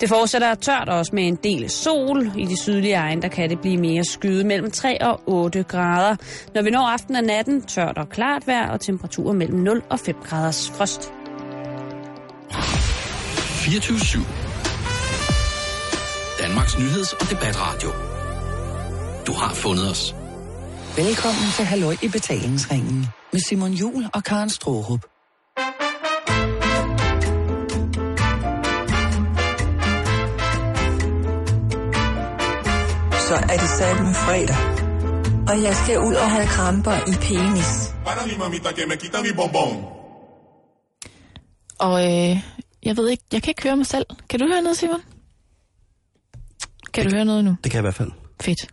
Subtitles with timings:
[0.00, 2.32] Det fortsætter tørt også med en del sol.
[2.36, 6.16] I de sydlige egne, der kan det blive mere skyde mellem 3 og 8 grader.
[6.54, 10.00] Når vi når aften og natten, tørt og klart vejr og temperaturer mellem 0 og
[10.00, 11.12] 5 graders frost.
[13.64, 14.24] 24
[16.42, 17.88] Danmarks nyheds- og debatradio.
[19.26, 20.14] Du har fundet os.
[20.96, 25.17] Velkommen til Halløj i betalingsringen med Simon Jul og Karen Strohrup.
[33.28, 34.56] Så er det sat med fredag.
[35.50, 37.70] Og jeg skal ud og have kramper i penis.
[41.78, 42.36] Og øh,
[42.82, 44.06] jeg ved ikke, jeg kan ikke høre mig selv.
[44.28, 45.00] Kan du høre noget, Simon?
[46.92, 47.56] Kan du høre noget nu?
[47.64, 48.10] Det kan jeg i hvert fald.
[48.40, 48.66] Fedt.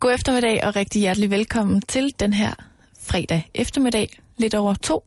[0.00, 2.54] God eftermiddag og rigtig hjertelig velkommen til den her
[3.00, 5.04] fredag eftermiddag, lidt over to.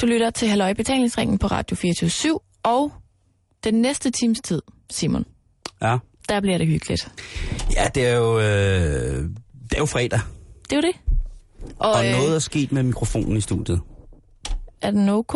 [0.00, 2.92] Du lytter til Halløj Betalingsringen på Radio 24 og
[3.64, 5.24] den næste times tid, Simon,
[5.82, 5.98] Ja.
[6.30, 7.12] Der bliver det hyggeligt.
[7.76, 9.22] Ja, det er jo, øh,
[9.62, 10.20] det er jo fredag,
[10.70, 10.96] Det er jo det.
[11.78, 13.80] Og, og øh, noget er sket med mikrofonen i studiet.
[14.82, 15.34] er den OK?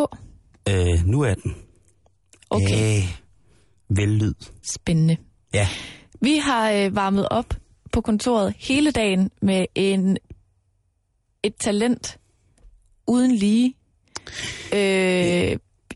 [0.68, 1.54] Øh, nu er den.
[2.50, 3.04] Okay, Øh,
[3.88, 4.34] vellyd.
[4.62, 5.16] spændende.
[5.54, 5.68] Ja.
[6.20, 7.54] Vi har øh, varmet op
[7.92, 10.16] på kontoret hele dagen med en
[11.42, 12.18] et talent
[13.06, 13.74] uden lige.
[14.72, 14.78] Øh,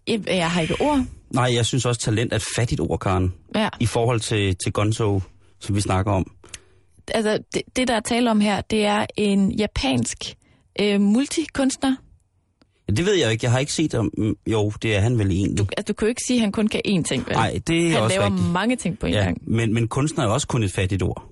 [0.07, 1.05] jeg, jeg har ikke ord.
[1.35, 3.35] Nej, jeg synes også, talent er et fattigt ord, Karen.
[3.55, 5.21] Ja, I forhold til, til Gonzo,
[5.61, 6.31] som vi snakker om.
[7.15, 10.35] altså det, det, der er tale om her, det er en japansk
[10.81, 11.97] øh, multikunstner.
[12.89, 13.45] Ja, det ved jeg ikke.
[13.45, 14.11] Jeg har ikke set ham.
[14.19, 15.67] Mm, Jo, det er han vel egentlig.
[15.77, 17.37] Altså, du kan jo ikke sige, at han kun kan én ting, vel?
[17.37, 18.53] Nej, det er han også laver rigtigt.
[18.53, 19.39] mange ting på en Ja, gang.
[19.47, 21.25] men, men kunstner er også kun et fattigt ord.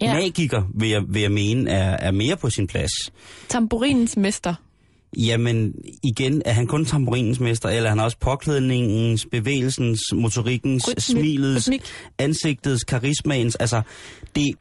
[0.00, 0.14] Ja.
[0.14, 2.90] Magiker, vil jeg, vil jeg mene, er, er mere på sin plads.
[3.48, 4.54] Tamburinens mester.
[5.18, 11.00] Jamen, igen, er han kun tamburinens mester, eller er han også påklædningens, bevægelsens, motorikkens, Rytmi-
[11.00, 11.82] smilets, rytmik.
[12.18, 13.82] ansigtets, karismaens, altså,
[14.36, 14.54] det...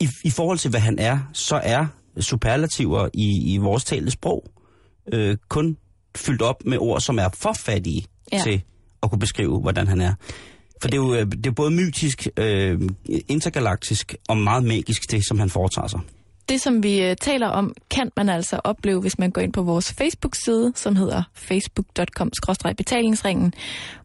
[0.00, 1.86] I, I forhold til, hvad han er, så er
[2.20, 4.44] superlativer i, i vores talte sprog
[5.12, 5.76] øh, kun
[6.16, 8.36] fyldt op med ord, som er for fattige Ja.
[8.36, 8.42] ja.
[8.42, 8.62] til
[9.02, 10.14] at kunne beskrive, hvordan han er.
[10.82, 12.80] For det er jo øh, det er både mytisk, øh,
[13.28, 16.00] intergalaktisk og meget magisk, det som han foretager sig.
[16.48, 19.62] Det, som vi øh, taler om, kan man altså opleve, hvis man går ind på
[19.62, 23.52] vores Facebook-side, som hedder facebook.com-betalingsringen,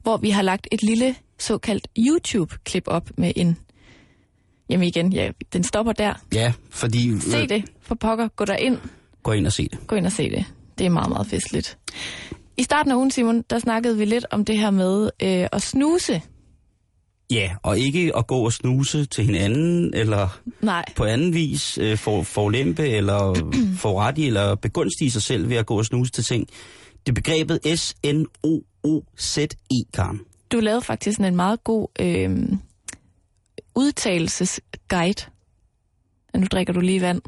[0.03, 3.57] hvor vi har lagt et lille såkaldt YouTube-klip op med en...
[4.69, 6.13] Jamen igen, ja, den stopper der.
[6.33, 7.09] Ja, fordi...
[7.09, 8.27] øh, Se det, for pokker.
[8.27, 8.77] Gå der ind.
[9.23, 9.87] Gå ind og se det.
[9.87, 10.45] Gå ind og se det.
[10.77, 11.77] Det er meget, meget festligt.
[12.57, 15.61] I starten af ugen, Simon, der snakkede vi lidt om det her med øh, at
[15.61, 16.21] snuse.
[17.31, 21.97] Ja, og ikke at gå og snuse til hinanden, eller Nej, på anden vis øh,
[21.97, 23.33] for, forlempe, eller
[23.81, 26.47] forrette, eller begunstige sig selv ved at gå og snuse til ting.
[27.05, 30.19] Det er begrebet S-N-O-O-Z-E, Karen.
[30.51, 32.57] du lavede faktisk sådan en meget god øh,
[33.75, 35.21] udtalelsesguide.
[36.37, 37.21] Nu drikker du lige vand.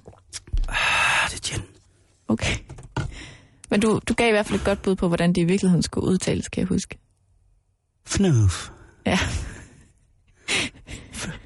[0.70, 1.64] Ah, det er Jen.
[2.28, 2.56] Okay.
[3.70, 5.84] Men du, du gav i hvert fald et godt bud på, hvordan det i virkeligheden
[5.84, 6.98] skulle udtales, kan jeg huske.
[8.08, 8.70] Fnøf.
[9.06, 9.20] Ja,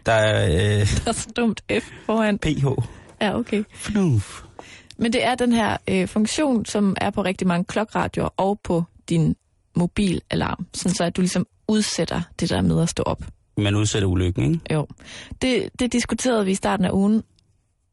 [0.06, 2.40] Der er øh, der er så dumt F foran.
[2.40, 2.66] PH.
[3.22, 3.64] Ja, okay.
[3.74, 4.42] Fnøf.
[4.98, 8.84] Men det er den her øh, funktion, som er på rigtig mange klokradioer og på
[9.10, 9.36] din
[9.76, 13.24] mobilalarm, sådan så at du ligesom udsætter det der med at stå op.
[13.58, 14.74] Man udsætter ulykken, ikke?
[14.74, 14.88] Jo.
[15.42, 17.24] Det, det diskuterede vi i starten af ugen,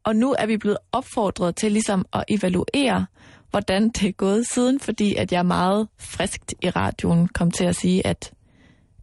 [0.03, 3.05] og nu er vi blevet opfordret til ligesom at evaluere,
[3.49, 7.75] hvordan det er gået siden, fordi at jeg meget friskt i radioen kom til at
[7.75, 8.33] sige, at,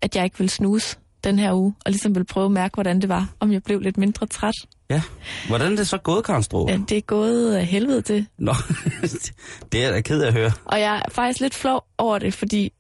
[0.03, 3.01] at jeg ikke vil snuse den her uge, og ligesom vil prøve at mærke, hvordan
[3.01, 4.55] det var, om jeg blev lidt mindre træt.
[4.91, 5.03] Ja.
[5.49, 6.69] Hvordan er det så gået, Karen Strup?
[6.69, 8.27] Ja, det er gået af helvede til.
[8.39, 8.55] Nå,
[9.73, 10.53] det er jeg da ked af at høre.
[10.65, 12.73] Og jeg er faktisk lidt flov over det, fordi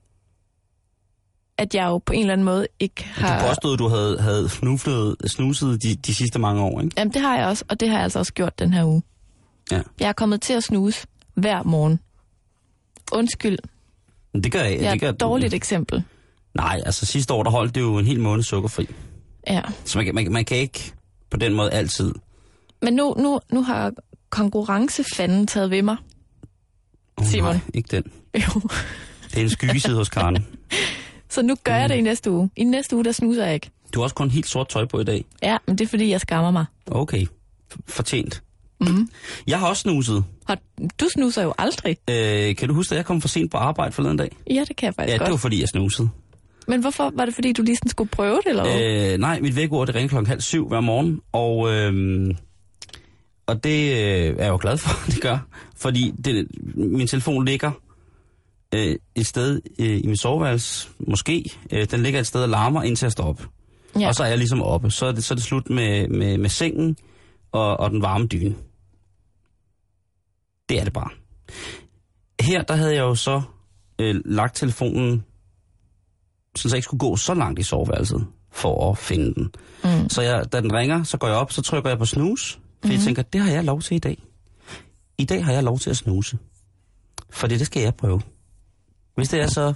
[1.58, 3.48] at jeg jo på en eller anden måde ikke Du har...
[3.48, 6.94] påstod, at du havde, havde snuflet, snuset de, de sidste mange år, ikke?
[6.98, 9.02] Jamen, det har jeg også, og det har jeg altså også gjort den her uge.
[9.70, 9.82] Ja.
[10.00, 12.00] Jeg er kommet til at snuse hver morgen.
[13.12, 13.58] Undskyld,
[14.34, 14.80] det gør jeg.
[14.80, 16.04] jeg det gør, et dårligt eksempel.
[16.58, 18.86] Nej, altså sidste år, der holdt det jo en hel måned sukkerfri.
[19.46, 19.62] Ja.
[19.84, 20.92] Så man, kan- man, man kan ikke
[21.30, 22.12] på den måde altid.
[22.82, 23.92] Men nu, nu, nu har
[24.30, 25.96] konkurrencefanden taget ved mig.
[27.16, 27.50] Oh, Simon.
[27.54, 28.04] Nej, ikke den.
[28.34, 28.60] Jo.
[29.30, 30.46] Det er en skyggeside hos Karen.
[31.30, 32.50] Så nu gør jeg det i næste uge.
[32.56, 33.70] I næste uge, der snuser jeg ikke.
[33.94, 35.24] Du har også kun helt sort tøj på i dag.
[35.42, 36.64] Ja, men det er fordi, jeg skammer mig.
[36.86, 37.26] Okay.
[37.86, 38.42] Fortjent.
[38.80, 39.08] Mm.
[39.46, 40.24] Jeg har også snuset.
[40.48, 40.56] Og
[41.00, 41.96] du snuser jo aldrig.
[42.10, 44.36] Øh, kan du huske, at jeg kom for sent på arbejde forleden dag?
[44.50, 45.26] Ja, det kan jeg faktisk Ja, godt.
[45.26, 46.08] det var fordi, jeg snusede.
[46.68, 47.12] Men hvorfor?
[47.14, 49.12] Var det fordi, du lige sådan skulle prøve det, eller hvad?
[49.12, 52.34] Øh, nej, mit vækord det ringer klokken halv syv hver morgen, og, øh,
[53.46, 55.38] og det øh, er jeg jo glad for, det gør.
[55.76, 57.70] Fordi det, min telefon ligger
[58.74, 61.50] øh, et sted øh, i mit soveværelse, måske.
[61.72, 63.42] Øh, den ligger et sted og larmer, indtil jeg står op.
[64.00, 64.08] Ja.
[64.08, 64.90] Og så er jeg ligesom oppe.
[64.90, 66.96] Så er det, så er det slut med, med, med sengen
[67.52, 68.54] og, og den varme dyne.
[70.68, 71.10] Det er det bare.
[72.40, 73.42] Her, der havde jeg jo så
[73.98, 75.24] øh, lagt telefonen,
[76.58, 79.50] så jeg ikke skulle gå så langt i soveværelset for at finde den.
[79.84, 80.08] Mm.
[80.08, 82.58] Så jeg, da den ringer, så går jeg op, så trykker jeg på snus, for
[82.82, 82.92] mm-hmm.
[82.92, 84.22] jeg tænker, det har jeg lov til i dag.
[85.18, 86.38] I dag har jeg lov til at snuse.
[87.30, 88.20] For det, det skal jeg prøve.
[89.14, 89.74] Hvis det er så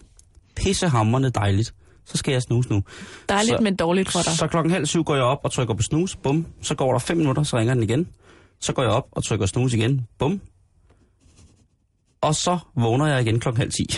[0.57, 1.75] pissehammerende dejligt,
[2.07, 2.83] så skal jeg snuse nu.
[3.29, 4.33] Dejligt, Så- men dårligt for dig.
[4.33, 6.47] Så klokken halv syv går jeg op og trykker på snus, bum.
[6.63, 8.09] Så går der fem minutter, så ringer den igen.
[8.61, 10.41] Så går jeg op og trykker snus igen, bum.
[12.21, 13.87] Og så vågner jeg igen klokken halv ti.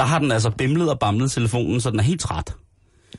[0.00, 2.54] Der har den altså bimlet og bamlet telefonen, så den er helt træt.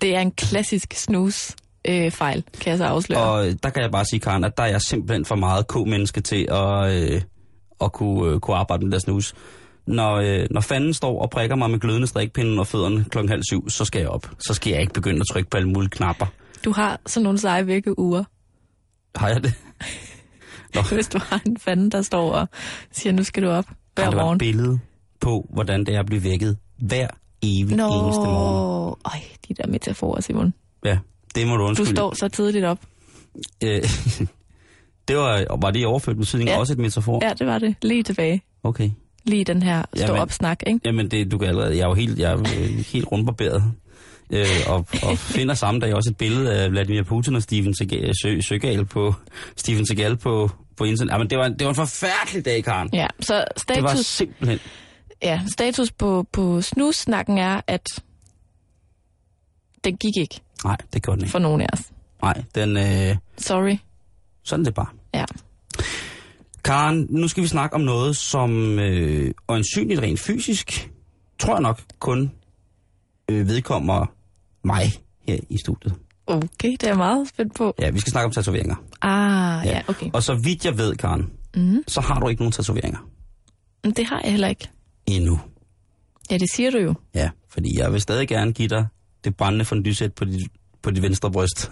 [0.01, 1.55] Det er en klassisk snus
[1.87, 3.19] øh, fejl, kan jeg så afsløre.
[3.19, 5.67] Og øh, der kan jeg bare sige, Karen, at der er jeg simpelthen for meget
[5.67, 7.21] k-menneske til at, øh,
[7.81, 9.33] at kunne, øh, kunne arbejde med der snus.
[9.87, 13.43] Når, øh, når fanden står og prikker mig med glødende strikpinden og fødderne klokken halv
[13.43, 14.29] syv, så skal jeg op.
[14.39, 16.25] Så skal jeg ikke begynde at trykke på alle mulige knapper.
[16.65, 18.23] Du har sådan nogle seje vækkeuger.
[19.15, 19.53] Har jeg det?
[20.75, 22.47] Nå, Hvis du har en fanden, der står og
[22.91, 24.35] siger, nu skal du op hver har der været morgen.
[24.35, 24.79] et billede
[25.21, 27.07] på, hvordan det er at blive vækket hver
[27.41, 28.95] evig Nå, eneste morgen?
[29.05, 30.53] øj, de der metaforer, Simon.
[30.85, 30.97] Ja,
[31.35, 31.89] det må du Du undskylde.
[31.91, 32.79] står så tidligt op.
[33.63, 33.83] Øh,
[35.07, 36.57] det var, var det i overført betydning Ja.
[36.59, 37.19] også et metafor?
[37.25, 37.75] Ja, det var det.
[37.81, 38.41] Lige tilbage.
[38.63, 38.89] Okay.
[39.23, 40.79] Lige den her stå-op-snak, ikke?
[40.85, 43.63] Jamen, det, du kan allerede, jeg er jo helt, jeg er øh, helt rundbarberet.
[44.33, 48.11] Øh, og, og finder samme dag også et billede af Vladimir Putin og Steven Seagal,
[48.21, 49.13] Sø, Søgal på,
[49.55, 51.11] Steven Seagal på, på internet.
[51.11, 52.89] Jamen, det var, det var en forfærdelig dag, Karen.
[52.93, 53.33] Ja, så
[53.67, 54.59] Det var status, simpelthen...
[55.23, 57.87] ja, status på, på snussnakken er, at
[59.83, 61.31] den gik ikke Nej, det gjorde den ikke.
[61.31, 61.81] for nogen af os.
[62.21, 63.77] Nej, den, øh, Sorry.
[64.43, 64.87] sådan det bare.
[65.13, 65.25] Ja.
[66.63, 70.89] Karen, nu skal vi snakke om noget, som øh, øjensynligt rent fysisk,
[71.39, 72.31] tror jeg nok kun
[73.29, 74.05] øh, vedkommer
[74.63, 74.91] mig
[75.27, 75.95] her i studiet.
[76.27, 77.73] Okay, det er meget spændt på.
[77.79, 78.75] Ja, vi skal snakke om tatoveringer.
[79.01, 80.09] Ah, ja, okay.
[80.13, 81.83] Og så vidt jeg ved, Karen, Mm.
[81.87, 82.99] så har du ikke nogen tatoveringer
[83.83, 84.69] det har jeg heller ikke.
[85.05, 85.39] Endnu.
[86.31, 86.93] Ja, det siger du jo.
[87.15, 88.87] Ja, fordi jeg vil stadig gerne give dig
[89.23, 90.51] det brændende fondysæt på dit,
[90.81, 91.71] på dit venstre bryst.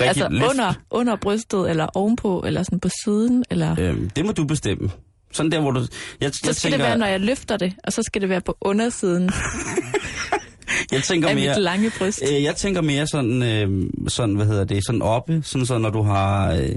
[0.00, 3.76] Rigtig altså under, under brystet, eller ovenpå, eller sådan på siden, eller...
[3.80, 4.90] Øhm, det må du bestemme.
[5.32, 5.80] Sådan der, hvor du...
[5.80, 5.90] Jeg, Så
[6.20, 8.56] jeg skal tænker, det være, når jeg løfter det, og så skal det være på
[8.60, 9.30] undersiden
[10.92, 12.22] jeg tænker af mere, mit lange bryst.
[12.32, 15.90] Øh, jeg tænker mere sådan, øh, sådan, hvad hedder det, sådan oppe, sådan så når
[15.90, 16.68] du har, øh,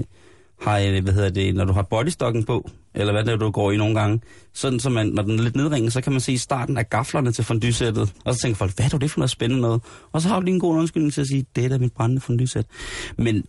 [0.60, 3.50] har øh, hvad hedder det, når du har bodystocken på, eller hvad det er, du
[3.50, 4.20] går i nogle gange,
[4.54, 7.32] sådan så man, når den er lidt nedringet, så kan man se starten af gaflerne
[7.32, 9.82] til fondysættet, og så tænker folk, hvad er det, det for noget spændende noget?
[10.12, 11.92] Og så har du lige en god undskyldning til at sige, det er da mit
[11.92, 12.66] brændende fondysæt.
[13.18, 13.44] Men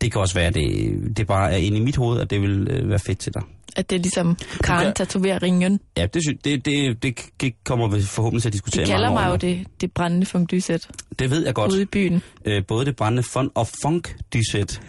[0.00, 2.42] det kan også være, at det, det bare er inde i mit hoved, at det
[2.42, 3.42] vil øh, være fedt til dig.
[3.76, 5.80] At det er ligesom Karen kan- tatoverer ringen.
[5.96, 9.12] Ja, det, sy- det, det, det, det kommer vi forhåbentlig til at diskutere De kalder
[9.12, 10.88] mig jo det, det brændende funkdysæt
[11.18, 11.72] Det ved jeg godt.
[11.72, 12.22] ude i byen.
[12.44, 14.80] øh, både det brændende fun og funk dysæt.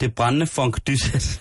[0.00, 1.40] Det brændende funk dysæt.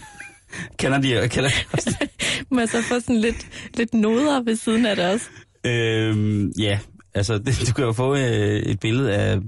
[0.77, 2.07] Kender de kender de også?
[2.51, 3.47] Må jeg så få sådan lidt,
[3.77, 5.25] lidt noder ved siden af det også?
[5.65, 6.79] øhm, ja,
[7.13, 8.21] altså det, du kan jo få øh,
[8.59, 9.39] et billede af,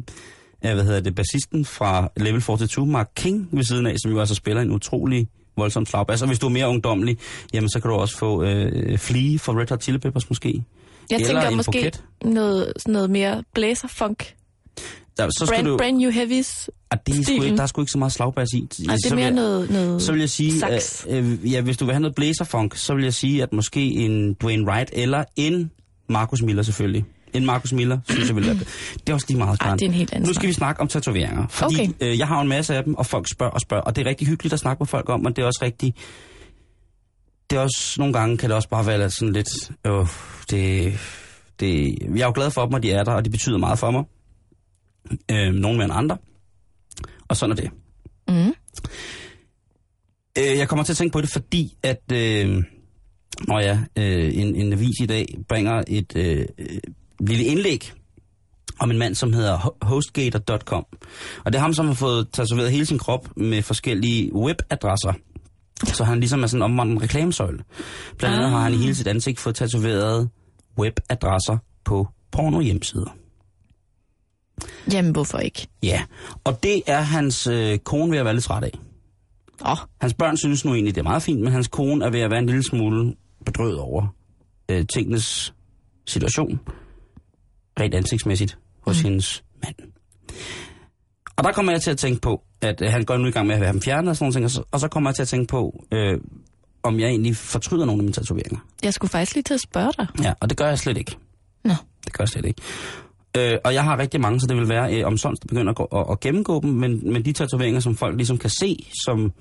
[0.62, 4.20] af, hvad hedder det, bassisten fra Level 42, Mark King, ved siden af, som jo
[4.20, 6.22] altså spiller en utrolig voldsom slagbass.
[6.22, 7.18] Og hvis du er mere ungdomlig,
[7.54, 10.64] jamen så kan du også få øh, Flea fra Red Hot Chili Peppers måske.
[11.10, 12.04] Jeg Eller tænker måske buket.
[12.24, 14.34] noget, sådan noget mere blæserfunk.
[15.18, 16.70] Der, så Brand, du, brand New Heavies.
[16.92, 18.58] ah, det er sgu ikke, der er sgu ikke så meget slagbass i.
[18.60, 21.06] Ej, det er Så vil mere jeg- noget, noget Så vil jeg sige, sax.
[21.06, 23.82] at, øh, ja, hvis du vil have noget blæserfunk, så vil jeg sige, at måske
[23.92, 25.72] en Dwayne Wright eller en
[26.10, 27.06] Marcus Miller selvfølgelig.
[27.34, 29.80] En Marcus Miller, synes jeg vil være Det er også lige meget, Ej, Karen.
[29.80, 31.48] det er en helt anden Nu skal vi snakke om tatoveringer.
[31.50, 31.90] Fordi Okay.
[32.02, 33.84] øh, jeg har en masse af dem, og folk spørger og spørger.
[33.84, 35.94] Og det er rigtig hyggeligt at snakke med folk om, og det er også rigtig...
[37.50, 39.48] Det er også, nogle gange kan det også bare være sådan lidt...
[39.88, 40.08] Øh,
[40.50, 40.94] det,
[41.60, 43.80] det, jeg er jo glad for dem, at de er der, og de betyder meget
[43.80, 44.04] for mig.
[45.32, 46.18] Øh, nogle mere end andre.
[47.28, 47.72] Og sådan er det.
[48.28, 48.54] Mm.
[50.38, 52.64] Øh, jeg kommer til at tænke på det, fordi at øh,
[53.48, 56.46] når ja, øh, en, en avis i dag bringer et øh,
[57.20, 57.92] lille indlæg
[58.80, 60.86] om en mand, som hedder Ho- hostgator.com.
[61.46, 65.14] Og det er ham, som har fået tatoveret hele sin krop med forskellige webadresser.
[65.84, 67.60] Så han ligesom er sådan en omvandret reklamesøjle.
[68.18, 68.52] Blandt andet Ah.
[68.52, 70.30] har han i hele sit ansigt fået tatoveret
[70.80, 73.16] webadresser på porno hjemmesider.
[74.94, 75.68] Jamen, hvorfor ikke?
[75.84, 76.04] Ja,
[76.44, 78.80] og det er hans øh, kone ved at være lidt træt af.
[79.66, 82.20] Åh, Hans børn synes nu egentlig, det er meget fint, men hans kone er ved
[82.20, 84.08] at være en lille smule bedrøvet over
[84.70, 85.54] øh, tingenes
[86.08, 86.60] situation.
[87.80, 89.10] Rent ansigtsmæssigt hos mm.
[89.10, 89.76] hendes mand.
[91.36, 93.48] Og der kommer jeg til at tænke på, at øh, han går nu i gang
[93.48, 95.16] med at have dem fjernet og sådan nogle ting, og så, og så kommer jeg
[95.16, 96.20] til at tænke på, øh,
[96.84, 98.60] om jeg egentlig fortryder nogle af mine tatoveringer.
[98.84, 100.08] Jeg skulle faktisk lige til at spørge dig.
[100.24, 101.18] Ja, og det gør jeg slet ikke.
[101.64, 101.74] Nå.
[102.06, 102.62] Det gør jeg slet ikke.
[103.38, 105.70] Øh, og jeg har rigtig mange, så det vil være øh, om sådan, der begynder
[105.70, 108.86] at, gå, at, at gennemgå dem, men, men de tatoveringer, som folk ligesom kan se,
[109.06, 109.34] som,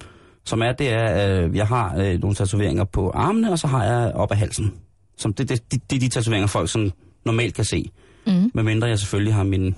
[0.45, 3.85] som er, det er, øh, jeg har øh, nogle tatoveringer på armene, og så har
[3.85, 4.75] jeg op ad halsen.
[5.17, 6.93] Som det, det, det, det er de tatoveringer, folk sådan
[7.25, 7.91] normalt kan se.
[8.27, 8.51] Mm.
[8.55, 9.75] Medmindre jeg selvfølgelig har min...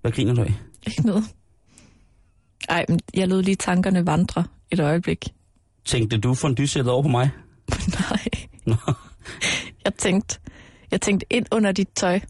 [0.00, 0.54] Hvad griner du af?
[0.86, 1.24] Ikke noget.
[2.68, 5.28] Ej, men jeg lod lige tankerne vandre et øjeblik.
[5.84, 7.30] Tænkte du fondue over på mig?
[8.00, 8.28] Nej.
[9.84, 10.38] Jeg tænkte,
[10.90, 12.20] jeg tænkte ind under dit tøj.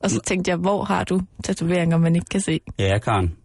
[0.00, 2.60] Og så tænkte jeg, hvor har du tatoveringer, man ikke kan se?
[2.78, 3.36] Ja, Karen.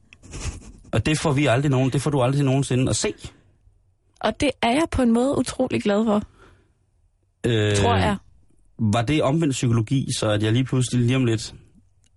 [0.91, 3.13] Og det får vi aldrig nogen, det får du aldrig nogensinde at se.
[4.19, 6.21] Og det er jeg på en måde utrolig glad for,
[7.45, 8.17] Øh, tror jeg.
[8.79, 11.53] Var det omvendt psykologi, så at jeg lige pludselig lige om lidt...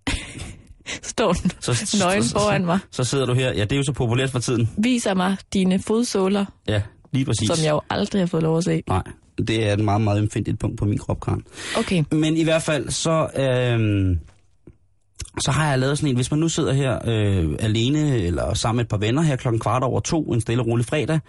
[1.01, 2.79] Står den Så, nøgen så, foran mig.
[2.91, 3.53] Så sidder du her.
[3.53, 4.69] Ja, det er jo så populært for tiden.
[4.77, 7.47] Viser mig dine fodsåler, Ja, lige præcis.
[7.47, 8.83] som jeg jo aldrig har fået lov at se.
[8.87, 9.03] Nej,
[9.37, 11.43] det er et meget, meget empfindeligt punkt på min krop, Karen.
[11.77, 12.03] Okay.
[12.11, 14.19] Men i hvert fald, så, øhm,
[15.39, 18.77] så har jeg lavet sådan en, hvis man nu sidder her øh, alene eller sammen
[18.77, 21.19] med et par venner her klokken kvart over to, en stille og rolig fredag,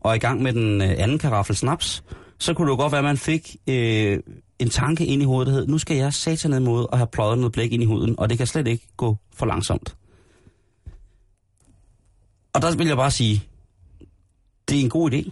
[0.00, 2.04] og er i gang med den øh, anden karaffel snaps,
[2.38, 4.18] så kunne det jo godt være, at man fik øh,
[4.58, 7.06] en tanke ind i hovedet, der hed, nu skal jeg satan ned mod og have
[7.12, 9.96] pløjet noget blæk ind i huden, og det kan slet ikke gå for langsomt.
[12.52, 13.42] Og der vil jeg bare sige,
[14.68, 15.30] det er en god idé.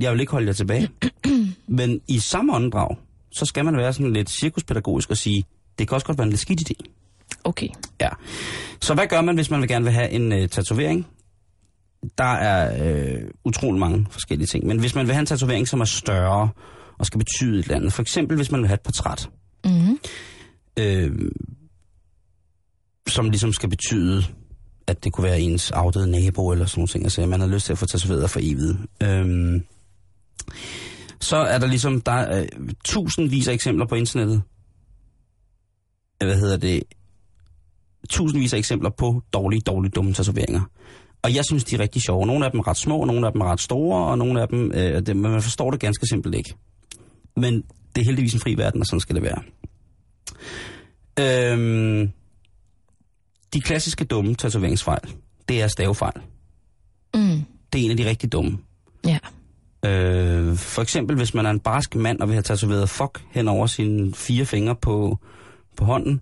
[0.00, 0.88] Jeg vil ikke holde jer tilbage.
[1.78, 2.96] Men i samme åndedrag,
[3.32, 5.44] så skal man være sådan lidt cirkuspædagogisk og sige,
[5.78, 6.90] det kan også godt være en lidt skidt idé.
[7.44, 7.68] Okay.
[8.00, 8.08] Ja.
[8.80, 11.06] Så hvad gør man, hvis man vil gerne vil have en øh, tatovering?
[12.18, 14.66] Der er øh, utrolig mange forskellige ting.
[14.66, 16.48] Men hvis man vil have en tatovering, som er større
[16.98, 17.92] og skal betyde et eller andet.
[17.92, 19.30] For eksempel, hvis man vil have et portræt.
[19.64, 19.98] Mm-hmm.
[20.78, 21.30] Øh,
[23.06, 24.24] som ligesom skal betyde,
[24.86, 27.04] at det kunne være ens afdøde nabo eller sådan nogle ting.
[27.04, 28.76] Altså, man har lyst til at få tatoveret for evigt.
[29.02, 29.60] Øh,
[31.20, 34.42] så er der ligesom, der er øh, tusindvis af eksempler på internettet.
[36.18, 36.82] Hvad hedder det?
[38.08, 40.70] Tusindvis af eksempler på dårlige, dårlige, dumme tatoveringer.
[41.22, 42.26] Og jeg synes, de er rigtig sjove.
[42.26, 44.48] Nogle af dem er ret små, nogle af dem er ret store, og nogle af
[44.48, 46.54] dem, øh, det, man forstår det ganske simpelt ikke.
[47.36, 47.54] Men
[47.94, 49.42] det er heldigvis en fri verden, og sådan skal det være.
[51.20, 52.10] Øhm,
[53.54, 55.14] de klassiske dumme tatoveringsfejl,
[55.48, 56.20] det er stavefejl.
[57.14, 57.44] Mm.
[57.72, 58.58] Det er en af de rigtig dumme.
[59.06, 59.18] Ja.
[59.86, 63.48] Øh, for eksempel, hvis man er en barsk mand og vil have tatoveret fuck hen
[63.48, 65.18] over sine fire fingre på,
[65.76, 66.20] på hånden,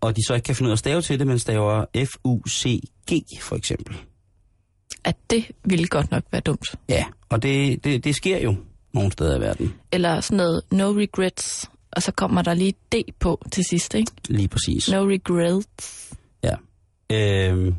[0.00, 3.40] og de så ikke kan finde ud af at stave til det, men staver F-U-C-G
[3.40, 3.96] for eksempel.
[5.04, 6.76] At det ville godt nok være dumt.
[6.88, 8.56] Ja, og det, det, det sker jo
[8.92, 9.74] nogle steder i verden.
[9.92, 14.12] Eller sådan noget no regrets, og så kommer der lige D på til sidst, ikke?
[14.28, 14.90] Lige præcis.
[14.90, 16.12] No regrets.
[16.42, 16.54] Ja.
[17.10, 17.74] Øh,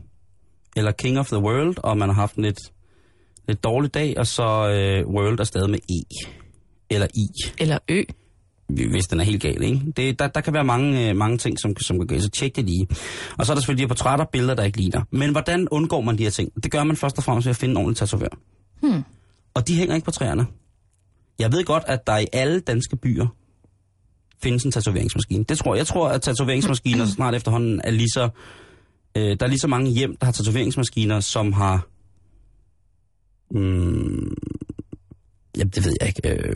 [0.75, 2.60] eller King of the World, og man har haft en lidt,
[3.48, 6.28] lidt dårlig dag, og så øh, World er stadig med E.
[6.90, 8.04] Eller I, Eller Ø.
[8.68, 9.82] hvis den er helt gal, ikke?
[9.98, 12.56] Det, der, der kan være mange, øh, mange ting, som, som kan gøre, så tjek
[12.56, 12.88] det lige.
[13.38, 15.02] Og så er der selvfølgelig de her portrætter, billeder, der ikke ligner.
[15.12, 16.64] Men hvordan undgår man de her ting?
[16.64, 18.28] Det gør man først og fremmest ved at finde en ordentlig tatovør.
[18.82, 19.04] Hmm.
[19.54, 20.46] Og de hænger ikke på træerne.
[21.40, 23.28] Jeg ved godt, at der i alle danske byer
[24.44, 25.44] findes en tatoveringsmaskine.
[25.44, 25.80] Det tror jeg.
[25.80, 28.30] Jeg tror, at tatoveringsmaskiner snart efterhånden er lige så...
[29.18, 31.88] Øh, der er lige så mange hjem, der har tatoveringsmaskiner, som har...
[33.52, 34.36] Mm,
[35.58, 36.30] jamen, det ved jeg ikke.
[36.30, 36.56] Øh,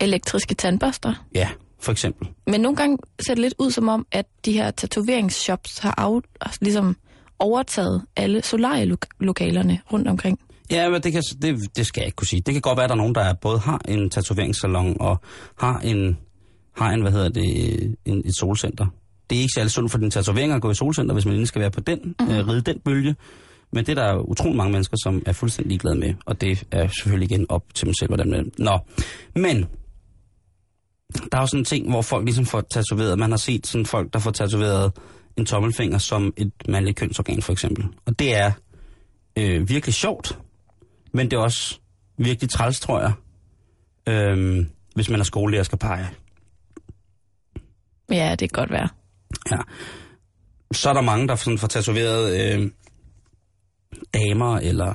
[0.00, 1.26] Elektriske tandbørster.
[1.34, 1.48] ja,
[1.80, 2.28] for eksempel.
[2.46, 6.20] Men nogle gange ser det lidt ud som om, at de her tatoveringsshops har af,
[6.60, 6.96] ligesom
[7.38, 10.38] overtaget alle solarielokalerne rundt omkring.
[10.70, 12.42] Ja, men det, kan, det, det skal jeg ikke kunne sige.
[12.46, 15.20] Det kan godt være, at der er nogen, der både har en tatoveringssalon og
[15.58, 16.18] har en,
[16.76, 18.86] har en hvad hedder det, en, et solcenter.
[19.30, 21.48] Det er ikke særlig sundt for din tatovering at gå i solcenter, hvis man endelig
[21.48, 22.30] skal være på den, mm.
[22.30, 23.16] øh, ride den bølge.
[23.72, 26.88] Men det er der utrolig mange mennesker, som er fuldstændig ligeglade med, og det er
[26.88, 28.52] selvfølgelig igen op til dem selv, hvordan man...
[28.58, 28.78] Nå,
[29.34, 29.66] men
[31.32, 33.86] der er jo sådan en ting, hvor folk ligesom får tatoveret, man har set sådan
[33.86, 34.92] folk, der får tatoveret
[35.36, 37.86] en tommelfinger som et mandligt kønsorgan, for eksempel.
[38.06, 38.52] Og det er
[39.36, 40.38] øh, virkelig sjovt,
[41.12, 41.78] men det er også
[42.18, 43.12] virkelig træls, tror jeg,
[44.06, 46.08] øhm, hvis man er skolelærer og skal pege.
[48.10, 48.88] Ja, det kan godt være.
[49.50, 49.58] Ja.
[50.72, 52.70] Så er der mange, der sådan får tatoveret øh,
[54.14, 54.94] damer, eller...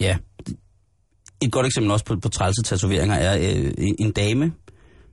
[0.00, 0.16] Ja.
[1.42, 4.52] Et godt eksempel også på, på trælse tatoveringer er øh, en- dame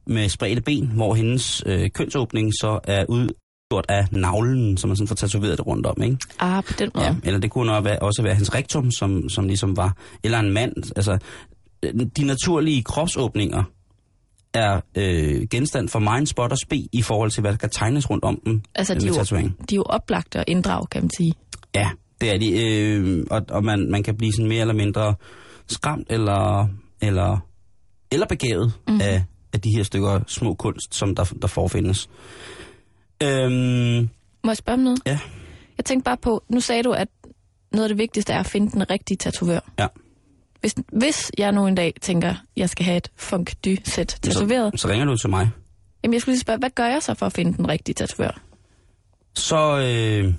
[0.08, 5.08] med spredte ben, hvor hendes øh, kønsåbning så er udgjort af navlen, så man sådan
[5.08, 6.18] får tatoveret det rundt om, ikke?
[6.40, 7.06] Ah, på den måde.
[7.06, 10.40] Ja, eller det kunne nok være, også være hans rektum, som, som ligesom var, eller
[10.40, 10.74] en mand.
[10.96, 11.18] Altså,
[12.18, 13.64] de naturlige kropsåbninger
[14.54, 18.10] er øh, genstand for mind, spot og spe i forhold til, hvad der kan tegnes
[18.10, 19.14] rundt om dem Altså, øh, de er, jo,
[19.70, 21.34] de er jo oplagte at inddrage, kan man sige.
[21.76, 21.90] Ja,
[22.22, 22.64] det er de.
[22.64, 25.16] Øh, og og man, man kan blive sådan mere eller mindre
[25.68, 26.68] skræmt eller,
[27.02, 27.38] eller,
[28.12, 29.02] eller begavet mm.
[29.02, 29.24] af,
[29.54, 32.10] af de her stykker små kunst, som der, der forfindes.
[33.24, 34.10] Øhm,
[34.44, 35.00] Må jeg spørge om noget?
[35.06, 35.20] Ja.
[35.78, 37.08] Jeg tænkte bare på, nu sagde du, at
[37.72, 39.60] noget af det vigtigste er at finde den rigtige tatovør.
[39.80, 39.88] Ja.
[40.60, 44.72] Hvis, hvis jeg nu en dag tænker, jeg skal have et funk dy sæt tatoveret,
[44.76, 45.50] så, så ringer du til mig.
[46.04, 48.42] jamen jeg skulle lige spørge, hvad gør jeg så for at finde den rigtige tatovør?
[49.36, 50.34] Så øh,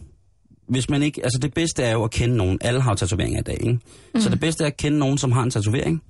[0.73, 2.59] hvis man ikke, altså det bedste er jo at kende nogen.
[2.61, 3.79] Alle har tatoveringer i dag, ikke?
[4.15, 4.21] Mm.
[4.21, 6.03] Så det bedste er at kende nogen, som har en tatovering,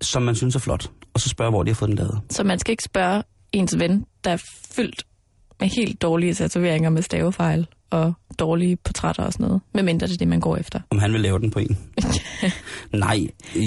[0.00, 2.20] som man synes er flot, og så spørge, hvor de har fået den lavet.
[2.30, 4.42] Så man skal ikke spørge ens ven, der er
[4.76, 5.06] fyldt
[5.60, 9.62] med helt dårlige tatoveringer med stavefejl og dårlige portrætter og sådan noget.
[9.74, 10.80] Medmindre det er det, man går efter.
[10.90, 11.78] om han vil lave den på en.
[12.92, 13.26] Nej,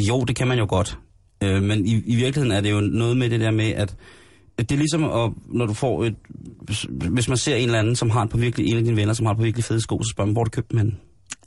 [0.09, 0.97] jo, det kan man jo godt.
[1.43, 3.95] Øh, men i, i virkeligheden er det jo noget med det der med, at
[4.57, 6.15] det er ligesom, at, når du får et...
[6.89, 9.13] Hvis man ser en eller anden, som har et på virkelig, en af dine venner,
[9.13, 10.93] som har et på virkelig fede sko, så spørger man, hvor du købt dem henne?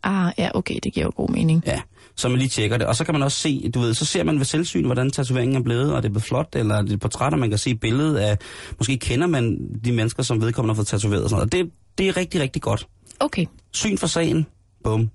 [0.02, 1.62] Ah, ja, okay, det giver jo god mening.
[1.66, 1.80] Ja,
[2.16, 2.86] så man lige tjekker det.
[2.86, 5.56] Og så kan man også se, du ved, så ser man ved selvsyn, hvordan tatoveringen
[5.56, 7.58] er blevet, og det er blevet flot, eller er det et portræt, og man kan
[7.58, 8.38] se billedet af,
[8.78, 11.54] måske kender man de mennesker, som vedkommende har fået tatoveret og sådan noget.
[11.54, 12.88] Og det, det er rigtig, rigtig godt.
[13.20, 14.46] Okay, Syn for sagen,
[14.84, 15.10] bum.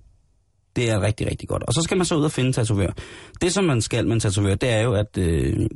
[0.76, 1.64] Det er rigtig, rigtig godt.
[1.64, 2.92] Og så skal man så ud og finde en tatovør.
[3.42, 5.68] Det, som man skal med en tatovør, det er jo, at øh,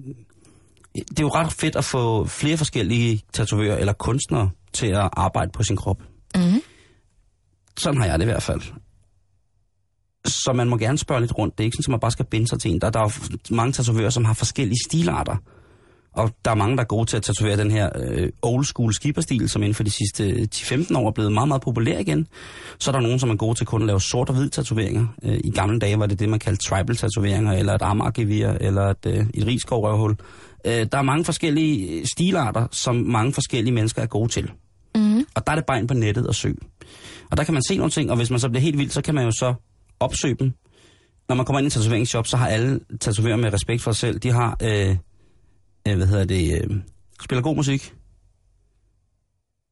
[1.10, 5.51] det er jo ret fedt at få flere forskellige tatovører eller kunstnere til at arbejde
[5.51, 6.01] på sin krop.
[6.36, 6.62] Mhm.
[7.77, 8.62] Sådan har jeg det i hvert fald.
[10.25, 11.58] Så man må gerne spørge lidt rundt.
[11.58, 12.82] Det er ikke sådan, at man bare skal binde sig til en.
[12.82, 13.03] Der, der er
[13.50, 15.36] jo mange tatovører, som har forskellige stilarter.
[16.13, 18.94] Og der er mange, der er gode til at tatovere den her øh, old school
[18.94, 22.27] skiberstil, som inden for de sidste øh, 10-15 år er blevet meget, meget populær igen.
[22.79, 25.08] Så er der nogen, som er gode til kun at lave sort og hvid tatoveringer.
[25.24, 28.84] Øh, I gamle dage var det det, man kaldte tribal tatoveringer, eller et amargevir, eller
[28.84, 30.15] et, øh, et rigskovrøvhul.
[30.66, 34.51] Øh, der er mange forskellige stilarter, som mange forskellige mennesker er gode til.
[34.96, 35.25] Mhm.
[35.36, 36.58] Og der er det bare ind på nettet og søg.
[37.32, 39.01] Og der kan man se nogle ting, og hvis man så bliver helt vild, så
[39.01, 39.54] kan man jo så
[40.00, 40.54] opsøge dem.
[41.30, 44.00] Når man kommer ind i en tatoveringsshop, så har alle tatoverer med respekt for sig
[44.00, 44.96] selv, de har, øh,
[45.88, 46.78] øh, hvad hedder det, øh,
[47.22, 47.94] spiller god musik.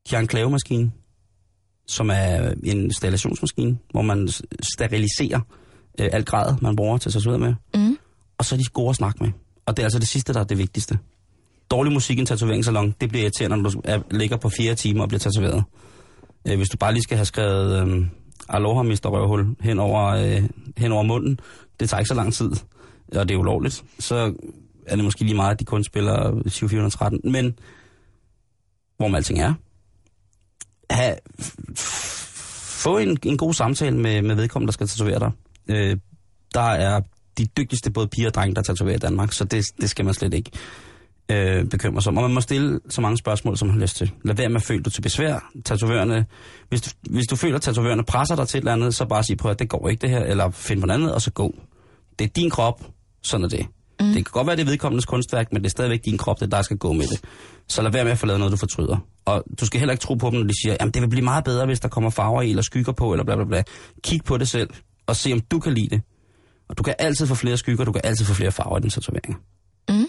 [0.09, 0.91] De har en klavemaskine,
[1.87, 4.29] som er en installationsmaskine, hvor man
[4.61, 5.39] steriliserer
[5.99, 7.53] øh, alt grad, man bruger til at tatovere med.
[7.75, 7.97] Mhm.
[8.37, 9.31] Og så er de gode at snakke med.
[9.67, 10.99] Og det er altså det sidste, der er det vigtigste.
[11.71, 15.01] Dårlig musik i en tatoveringssalon, det bliver irriterende, når du er, ligger på fire timer
[15.01, 15.63] og bliver tatoveret.
[16.47, 18.05] Øh, hvis du bare lige skal have skrevet øh,
[18.49, 19.05] Aloha, Mr.
[19.05, 20.43] Røvhul hen over, øh,
[20.77, 21.39] hen over munden,
[21.79, 22.51] det tager ikke så lang tid,
[23.15, 24.33] og det er ulovligt, så
[24.87, 27.31] er det måske lige meget, at de kun spiller 2413.
[27.31, 27.59] Men,
[28.97, 29.53] hvor man alting er,
[30.89, 31.15] have,
[32.83, 35.31] få en, en god samtale med, med vedkommende, der skal tatovere dig.
[35.67, 35.97] Øh,
[36.53, 37.01] der er
[37.37, 40.13] de dygtigste både piger og drenge, der tatoverer i Danmark, så det, det skal man
[40.13, 40.51] slet ikke
[41.31, 42.17] øh, bekymre sig om.
[42.17, 44.11] Og man må stille så mange spørgsmål, som man har lyst til.
[44.23, 45.51] Lad være med at føle dig til besvær.
[45.65, 46.25] Tatovørerne,
[46.69, 49.23] hvis du, hvis du føler, at tatovørerne presser dig til et eller andet, så bare
[49.23, 51.31] sig på, at det går ikke det her, eller find på noget andet, og så
[51.31, 51.55] gå.
[52.19, 52.85] Det er din krop,
[53.23, 53.65] sådan er det.
[53.99, 54.05] Mm.
[54.05, 56.45] Det kan godt være, det er vedkommendes kunstværk, men det er stadigvæk din krop, det
[56.45, 57.19] er dig, der skal gå med det.
[57.67, 58.97] Så lad være med at få lavet noget, du fortryder.
[59.25, 61.23] Og du skal heller ikke tro på dem, når de siger, at det vil blive
[61.23, 63.63] meget bedre, hvis der kommer farver i, eller skygger på, eller bla bla bla.
[64.03, 64.69] Kig på det selv,
[65.07, 66.01] og se om du kan lide det.
[66.69, 68.89] Og du kan altid få flere skygger, du kan altid få flere farver i den
[68.89, 69.37] tatovering.
[69.89, 70.05] Mm.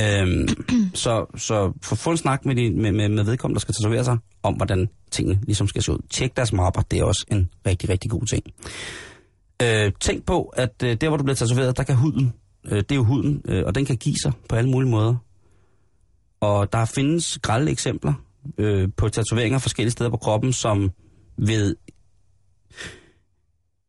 [0.00, 0.48] Øhm,
[0.94, 4.18] så, så få en snak med, de, med, med, med vedkommende, der skal tatovere sig,
[4.42, 5.98] om hvordan tingene ligesom skal se ud.
[6.10, 8.44] Tjek deres mapper, det er også en rigtig, rigtig god ting.
[9.62, 12.32] Øh, tænk på, at øh, der hvor du bliver tatoveret, der kan huden,
[12.64, 15.16] øh, det er jo huden, øh, og den kan give sig på alle mulige måder.
[16.40, 18.12] Og der findes grælde eksempler
[18.58, 20.90] øh, på tatoveringer forskellige steder på kroppen, som
[21.38, 21.76] ved,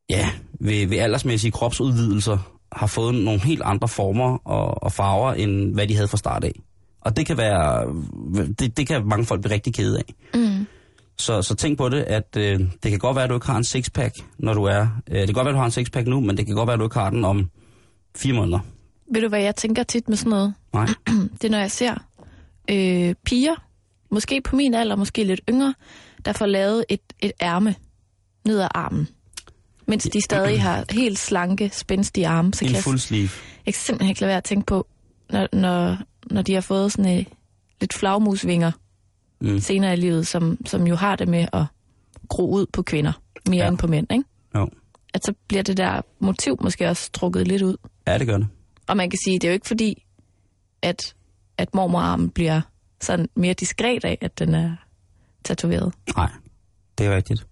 [0.09, 0.31] ja,
[0.65, 2.37] ved, ved aldersmæssige kropsudvidelser
[2.71, 6.43] har fået nogle helt andre former og, og farver, end hvad de havde fra start
[6.43, 6.61] af.
[7.01, 7.93] Og det kan være,
[8.59, 10.13] det, det kan mange folk blive rigtig kede af.
[10.33, 10.65] Mm.
[11.17, 13.57] Så, så tænk på det, at øh, det kan godt være, at du ikke har
[13.57, 14.87] en sixpack, når du er...
[15.11, 16.67] Øh, det kan godt være, at du har en sixpack nu, men det kan godt
[16.67, 17.49] være, at du ikke har den om
[18.15, 18.59] fire måneder.
[19.13, 20.53] Ved du, hvad jeg tænker tit med sådan noget?
[20.73, 20.87] Nej.
[21.41, 21.95] Det er, når jeg ser
[22.71, 23.55] øh, piger,
[24.11, 25.73] måske på min alder, måske lidt yngre,
[26.25, 27.75] der får lavet et, et ærme
[28.45, 29.07] ned ad armen.
[29.87, 32.53] Mens de stadig har helt slanke, spændstige arme.
[32.53, 33.29] Så En kan jeg, fuld sleeve.
[33.65, 34.87] jeg kan simpelthen ikke lade være at tænke på,
[35.29, 35.97] når, når,
[36.31, 37.27] når de har fået sådan et,
[37.81, 38.71] lidt flagmusvinger
[39.41, 39.59] Mm.
[39.59, 41.63] senere i livet, som, som jo har det med at
[42.29, 43.11] gro ud på kvinder,
[43.49, 43.67] mere Ja.
[43.69, 44.23] end på mænd, ikke?
[44.55, 44.69] Jo.
[45.13, 47.77] At så bliver det der motiv måske også strukket lidt ud.
[48.07, 48.47] Ja, det gør det.
[48.87, 50.05] Og man kan sige, det er jo ikke fordi,
[50.81, 51.15] at,
[51.57, 52.61] at mormorarmen bliver
[53.01, 54.75] sådan mere diskret af, at den er
[55.43, 55.93] tatoveret.
[56.17, 56.29] Nej,
[56.97, 57.47] det er rigtigt.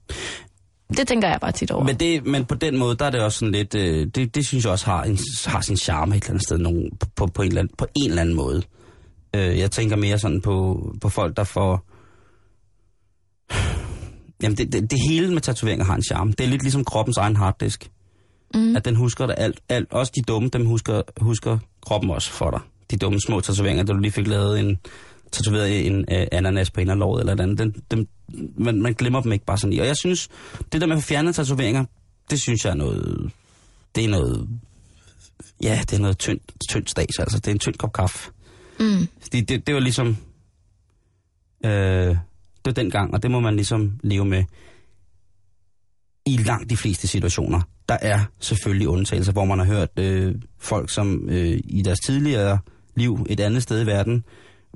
[0.89, 1.83] Det tænker jeg bare tit over.
[1.83, 3.75] Men, det, men på den måde, der er det også sådan lidt...
[3.75, 6.57] Øh, det, det synes jeg også har, en, har sin charme et eller andet sted
[6.57, 8.61] nogen, på, på, en eller anden, på en eller anden måde.
[9.35, 11.85] Øh, jeg tænker mere sådan på, på folk, der får...
[14.43, 16.31] Jamen, det, det, det hele med tatoveringer har en charme.
[16.31, 17.89] Det er lidt ligesom kroppens egen harddisk.
[18.53, 18.75] Mm.
[18.75, 19.93] At den husker det alt, alt.
[19.93, 22.59] Også de dumme, dem husker, husker kroppen også for dig.
[22.91, 24.77] De dumme små tatoveringer, da du lige fik lavet en
[25.33, 27.59] tatoveret en uh, ananas på inderlåret eller et andet.
[27.59, 28.07] Den, den,
[28.57, 29.81] man, man glemmer dem ikke bare sådan lige.
[29.81, 30.29] Og jeg synes,
[30.71, 31.85] det der med at fjerne tatoveringer,
[32.29, 33.31] det synes jeg er noget...
[33.95, 34.47] Det er noget...
[35.63, 37.39] Ja, det er noget tyndt, tyndt stas, altså.
[37.39, 38.31] Det er en tynd kop kaffe.
[38.79, 39.07] Mm.
[39.21, 40.17] Fordi det, det var ligesom...
[41.65, 42.15] Øh,
[42.65, 44.43] det var dengang, og det må man ligesom leve med
[46.25, 47.61] i langt de fleste situationer.
[47.89, 52.59] Der er selvfølgelig undtagelser, hvor man har hørt øh, folk, som øh, i deres tidligere
[52.95, 54.23] liv et andet sted i verden,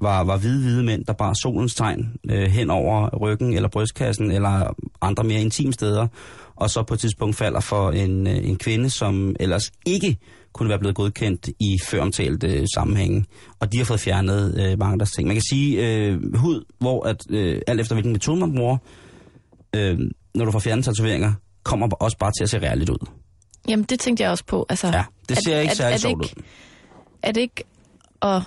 [0.02, 4.32] var, var hvide, hvide mænd, der bar solens tegn øh, hen over ryggen eller brystkassen
[4.32, 6.08] eller andre mere intime steder,
[6.56, 10.18] og så på et tidspunkt falder for en, øh, en kvinde, som ellers ikke
[10.54, 13.26] kunne være blevet godkendt i føromtalte øh, sammenhænge.
[13.60, 15.28] Og de har fået fjernet øh, mange af deres ting.
[15.28, 18.78] Man kan sige øh, hud, hvor at, øh, alt efter hvilken metode man bruger,
[19.76, 20.00] øh,
[20.36, 21.34] når du får fjernet tatoveringer,
[21.64, 23.08] kommer også bare til at se reelt ud.
[23.68, 24.66] Jamen, det tænkte jeg også på.
[24.70, 26.44] Altså, Ja, det ser er- ikke særlig sjovt ikke- ud.
[27.24, 27.64] Er det ikke
[28.22, 28.42] at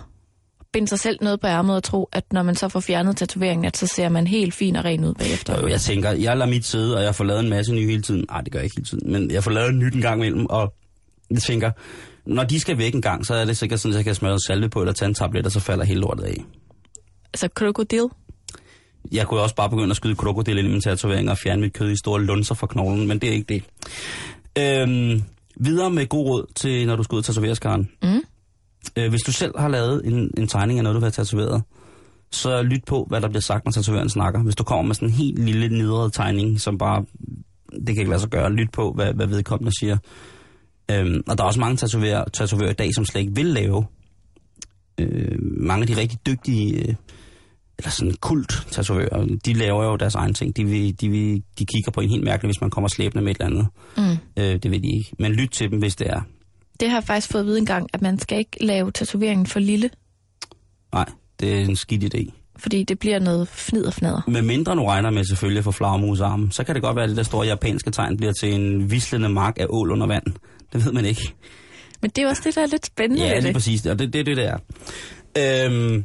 [0.73, 3.65] binde sig selv noget på ærmet og tro, at når man så får fjernet tatoveringen,
[3.65, 5.61] at så ser man helt fin og ren ud bagefter?
[5.61, 8.03] Jo, jeg tænker, jeg lader mit sidde, og jeg får lavet en masse nye hele
[8.03, 8.25] tiden.
[8.31, 10.21] Nej, det gør jeg ikke hele tiden, men jeg får lavet en nyt en gang
[10.21, 10.75] imellem, og
[11.31, 11.71] jeg tænker,
[12.27, 14.39] når de skal væk en gang, så er det sikkert sådan, at jeg kan smøre
[14.47, 16.45] salve på, eller tage en tablet, og så falder hele lortet af.
[17.33, 18.05] Altså, krokodil?
[19.13, 21.73] Jeg kunne også bare begynde at skyde krokodil ind i mine tatoveringer og fjerne mit
[21.73, 23.63] kød i store lunser fra knoglen, men det er ikke det.
[24.59, 25.23] Øhm,
[25.57, 27.89] videre med god råd til, når du skal ud og tatovere, Karen.
[28.03, 28.21] Mm.
[28.97, 31.63] Øh, hvis du selv har lavet en, en tegning af noget, du vil have tatoveret,
[32.31, 34.43] så lyt på, hvad der bliver sagt, når tatoveren snakker.
[34.43, 37.05] Hvis du kommer med sådan en helt lille nedret tegning, som bare,
[37.73, 39.97] det kan ikke lade sig gøre, lyt på, hvad, hvad vedkommende siger.
[40.91, 43.85] Øhm, og der er også mange tatovører, tatovører i dag, som slet ikke vil lave.
[44.99, 46.95] Øh, mange af de rigtig dygtige, øh,
[47.79, 50.57] eller sådan kult tatovører, de laver jo deres egen ting.
[50.57, 53.31] De, vil, de, vil, de kigger på en helt mærkeligt, hvis man kommer slæbende med
[53.31, 53.67] et eller andet.
[53.97, 54.43] Mm.
[54.43, 55.13] Øh, det vil de ikke.
[55.19, 56.21] Men lyt til dem, hvis det er.
[56.81, 59.59] Det har jeg faktisk fået at vide engang, at man skal ikke lave tatoveringen for
[59.61, 59.91] lille,
[60.93, 61.07] Nej,
[61.41, 62.31] det er en skidt idé.
[62.59, 64.21] fordi det bliver noget fnider fnader.
[64.29, 67.03] Med mindre nu regner med selvfølgelig at få flagermus arme, så kan det godt være,
[67.05, 70.23] at det der store japanske tegn bliver til en vislende mark af ål under vand.
[70.73, 71.35] Det ved man ikke.
[72.03, 73.53] Men det er også det, der er lidt spændende Ja, det.
[73.55, 73.87] præcis.
[73.87, 74.57] Og det er det, det, er.
[75.67, 76.05] Øhm,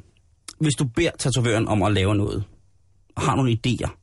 [0.59, 2.43] hvis du beder tatovøren om at lave noget,
[3.15, 4.01] og har nogle idéer,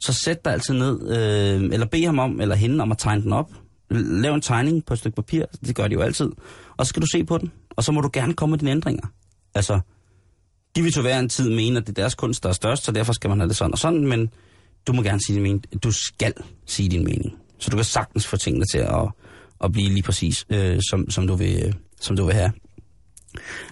[0.00, 3.22] så sæt dig altid ned, øh, eller bed ham om, eller hende om at tegne
[3.22, 3.50] den op.
[3.94, 6.30] Lav en tegning på et stykke papir, det gør de jo altid.
[6.76, 8.70] Og så skal du se på den, og så må du gerne komme med dine
[8.70, 9.06] ændringer.
[9.54, 9.80] Altså,
[10.76, 12.84] de vil til hver en tid mene, at det er deres kunst, der er størst,
[12.84, 14.30] så derfor skal man have det sådan og sådan, men
[14.86, 15.82] du må gerne sige din mening.
[15.82, 16.32] Du skal
[16.66, 17.34] sige din mening.
[17.58, 19.08] Så du kan sagtens få tingene til at,
[19.64, 22.52] at blive lige præcis, øh, som, som, du vil, øh, som du vil have.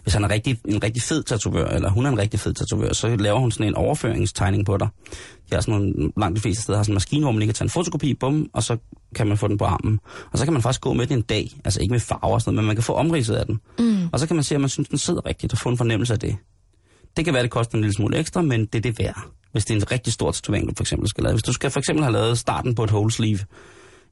[0.03, 2.93] Hvis han er rigtig, en rigtig fed tatovør, eller hun er en rigtig fed tatovør,
[2.93, 4.89] så laver hun sådan en overføringstegning på dig.
[5.51, 7.47] Jeg har sådan nogle, langt de fleste steder har sådan en maskine, hvor man lige
[7.49, 8.77] kan tage en fotokopi, bum, og så
[9.15, 10.01] kan man få den på armen.
[10.33, 12.41] Og så kan man faktisk gå med den en dag, altså ikke med farver og
[12.41, 13.61] sådan noget, men man kan få omridset af den.
[13.79, 14.09] Mm.
[14.13, 16.13] Og så kan man se, at man synes, den sidder rigtigt, og få en fornemmelse
[16.13, 16.37] af det.
[17.17, 19.25] Det kan være, det koster en lille smule ekstra, men det er det værd.
[19.53, 21.33] Hvis det er en rigtig stor tatovering, du for eksempel skal lave.
[21.35, 23.39] Hvis du skal for eksempel have lavet starten på et whole sleeve,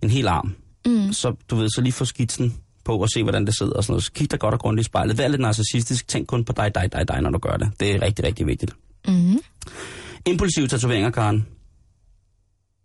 [0.02, 0.54] en hel arm,
[0.86, 1.12] Mm.
[1.12, 3.92] så du ved, så lige få skitsen på og se, hvordan det sidder og sådan
[3.92, 4.04] noget.
[4.04, 5.18] Så kig dig godt og grundigt i spejlet.
[5.18, 6.08] Vær lidt narcissistisk.
[6.08, 7.72] Tænk kun på dig, dig, dig, dig, når du gør det.
[7.80, 8.76] Det er rigtig, rigtig vigtigt.
[9.08, 9.38] Mm.
[10.26, 11.46] Impulsive tatoveringer, Karen,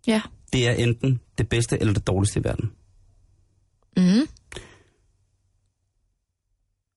[0.06, 0.22] Ja.
[0.52, 2.70] det er enten det bedste eller det dårligste i verden.
[3.96, 4.26] Mm.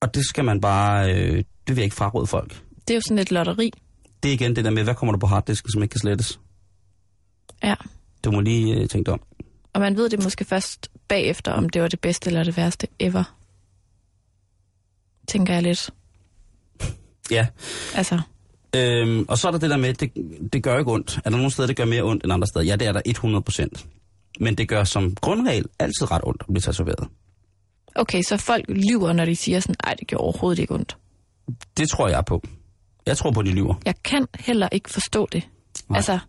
[0.01, 2.63] Og det skal man bare, øh, det vil jeg ikke fraråde folk.
[2.87, 3.71] Det er jo sådan et lotteri.
[4.23, 6.39] Det er igen det der med, hvad kommer der på harddisken, som ikke kan slettes?
[7.63, 7.75] Ja.
[8.23, 9.21] Du må lige øh, tænke dig om.
[9.73, 12.87] Og man ved det måske først bagefter, om det var det bedste eller det værste
[12.99, 13.35] ever.
[15.27, 15.89] Tænker jeg lidt.
[17.31, 17.47] Ja,
[17.95, 18.21] Altså,
[18.75, 20.11] øhm, og så er der det der med, det,
[20.53, 21.19] det gør ikke ondt.
[21.25, 22.65] Er der nogle steder, det gør mere ondt end andre steder?
[22.65, 23.85] Ja, det er der 100 procent.
[24.39, 27.07] Men det gør som grundregel altid ret ondt at blive tatoveret.
[27.95, 30.97] okay, så folk lyver, når de siger sådan, nej, det gjorde overhovedet ikke ondt.
[31.77, 32.43] Det tror jeg på.
[33.05, 33.75] Jeg tror på, de lyver.
[33.85, 35.47] Jeg kan heller ikke forstå det.
[35.89, 35.97] Nej.
[35.97, 36.19] Altså,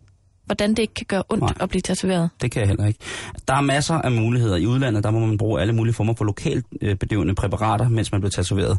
[0.45, 1.53] hvordan det ikke kan gøre ondt Nej.
[1.59, 2.29] at blive tatoveret.
[2.41, 2.99] Det kan jeg heller ikke.
[3.47, 4.55] Der er masser af muligheder.
[4.55, 8.11] I udlandet, der må man bruge alle mulige former for lokalt øh, bedøvende præparater, mens
[8.11, 8.77] man bliver tatoveret.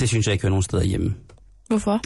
[0.00, 1.14] Det synes jeg ikke hører nogen steder hjemme.
[1.66, 2.00] Hvorfor?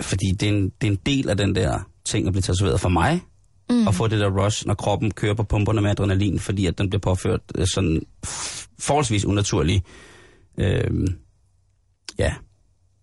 [0.00, 2.80] Fordi det er, en, det er en del af den der ting at blive tatoveret
[2.80, 3.20] for mig,
[3.70, 3.86] Mm.
[3.86, 6.90] og få det der rush, når kroppen kører på pumperne med adrenalin, fordi at den
[6.90, 8.02] bliver påført øh, sådan
[8.78, 9.82] forholdsvis unaturlig.
[10.58, 10.90] Øh,
[12.18, 12.34] ja,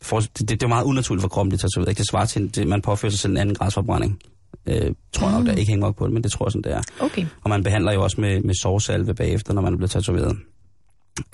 [0.02, 1.98] for, det, det, det er meget unaturligt for kroppen, det tatoveret.
[1.98, 4.20] Det svarer til, at man påfører sig selv en anden grads forbrænding.
[4.68, 6.64] Øh, tror jeg nok, der ikke hænger nok på det, men det tror jeg sådan,
[6.64, 6.82] det er.
[7.00, 7.26] Okay.
[7.44, 10.38] Og man behandler jo også med, med sovesalve bagefter, når man er blevet tatoveret.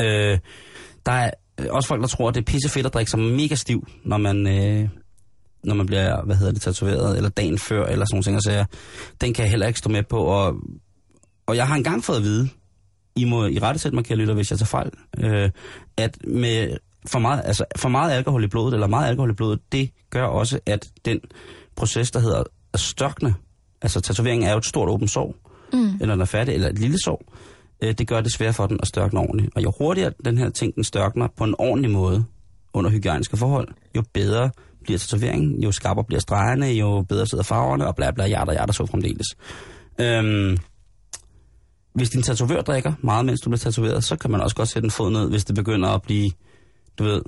[0.01, 0.39] Øh,
[1.05, 3.19] der er øh, også folk, der tror, at det er pisse fedt at drikke sig
[3.19, 4.89] mega stiv, når man, øh,
[5.63, 8.43] når man bliver, hvad hedder det, tatoveret, eller dagen før, eller sådan nogle ting.
[8.43, 8.65] Så
[9.21, 10.17] den kan jeg heller ikke stå med på.
[10.17, 10.55] Og,
[11.45, 12.49] og jeg har engang fået at vide,
[13.15, 15.49] I må i rette sætte mig, kære lytter, hvis jeg tager fejl, øh,
[15.97, 19.59] at med for meget, altså, for meget alkohol i blodet, eller meget alkohol i blodet,
[19.71, 21.19] det gør også, at den
[21.75, 23.35] proces, der hedder at størkne,
[23.81, 25.35] altså tatoveringen er jo et stort åbent sår,
[25.73, 25.97] mm.
[26.01, 27.23] eller den er færdig, eller et lille sår,
[27.83, 29.51] øh, det gør det svært for den at størkne ordentligt.
[29.55, 32.25] Og jo hurtigere den her ting, den størkner på en ordentlig måde,
[32.73, 34.51] under hygiejniske forhold, jo bedre
[34.83, 38.73] bliver tatoveringen, jo skarpere bliver stregerne, jo bedre sidder farverne, og bla bla, hjerter, hjerter,
[38.73, 39.27] så fremdeles.
[40.01, 40.57] Øhm,
[41.93, 44.85] hvis din tatovør drikker meget, mens du bliver tatoveret, så kan man også godt sætte
[44.85, 46.31] en fod ned, hvis det begynder at blive,
[46.99, 47.21] du ved,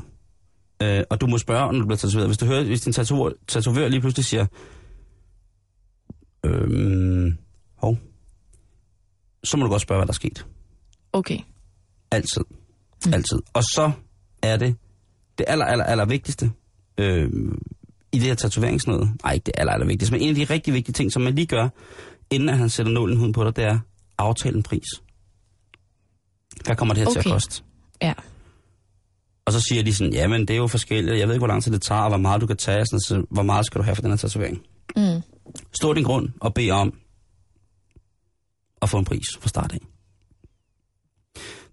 [0.81, 2.27] øh, og du må spørge, når du bliver tatoveret.
[2.27, 4.45] Hvis du hører, hvis din tatovør, tatovør lige pludselig siger,
[6.45, 7.38] øhm,
[7.75, 7.97] hov,
[9.43, 10.45] så må du godt spørge, hvad der er sket.
[11.13, 11.39] Okay.
[12.12, 12.41] Altid.
[13.05, 13.13] Mm.
[13.13, 13.39] Altid.
[13.53, 13.91] Og så
[14.41, 14.75] er det
[15.38, 16.51] det aller, aller, aller vigtigste
[16.97, 17.29] øh,
[18.12, 19.10] i det her tatoveringsnøde.
[19.23, 21.36] Nej, ikke det aller, aller vigtigste, men en af de rigtig vigtige ting, som man
[21.36, 21.69] lige gør,
[22.31, 23.79] inden at han sætter nålen huden på dig, det er
[24.17, 24.88] aftale en pris.
[26.65, 27.21] Hvad kommer det her okay.
[27.21, 27.63] til at koste?
[28.01, 28.13] Ja.
[29.45, 31.63] Og så siger de sådan, jamen det er jo forskelligt, jeg ved ikke, hvor lang
[31.63, 33.84] tid det tager, og hvor meget du kan tage, sådan, så hvor meget skal du
[33.84, 34.62] have for den her tatovering.
[34.95, 35.21] Mm.
[35.73, 36.93] Stå din grund og bed om
[38.81, 39.79] at få en pris fra start af.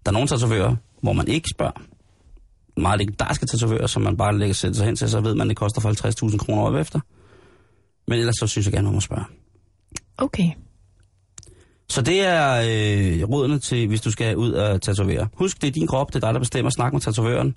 [0.05, 1.81] Der er nogle tatovører, hvor man ikke spørger.
[2.77, 5.57] Meget legendariske tatovører, som man bare lægger sig hen til, så ved man, at det
[5.57, 6.99] koster for 50.000 kroner år efter.
[8.07, 9.25] Men ellers så synes jeg gerne, man må spørge.
[10.17, 10.51] Okay.
[11.89, 15.27] Så det er øh, rådene til, hvis du skal ud og tatovere.
[15.33, 16.71] Husk, det er din krop, det er dig, der bestemmer.
[16.71, 17.55] Snak med tatovøren.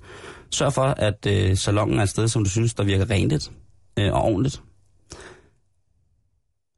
[0.50, 3.50] Sørg for, at øh, salongen er et sted, som du synes, der virker renligt
[3.98, 4.62] øh, og ordentligt.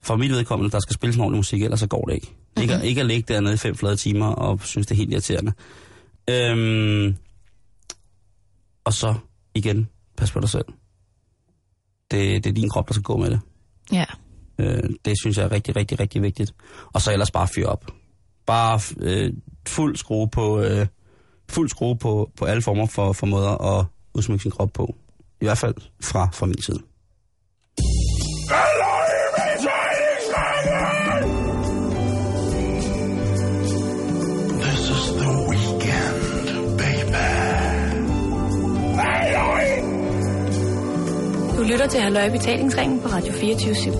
[0.09, 2.27] For mit vedkommende, der skal spilles en ordentlig musik, ellers så går det ikke.
[2.27, 2.62] Mm-hmm.
[2.62, 5.53] Ikke, ikke at ligge dernede i fem flade timer og synes, det er helt irriterende.
[6.31, 7.16] Øhm,
[8.85, 9.14] og så
[9.55, 10.64] igen, pas på dig selv.
[12.11, 13.40] Det, det er din krop, der skal gå med det.
[13.92, 14.05] Ja.
[14.59, 16.55] Øh, det synes jeg er rigtig, rigtig, rigtig vigtigt.
[16.92, 17.90] Og så ellers bare fyr op.
[18.47, 19.33] Bare øh,
[19.66, 20.87] fuld skrue på, øh,
[21.49, 24.94] fuld skrue på, på alle former for, for måder at udsmykke sin krop på.
[25.40, 26.88] I hvert fald fra, fra min side.
[41.68, 43.90] Lytter til Halløj Betalingsringen på Radio 24 /7.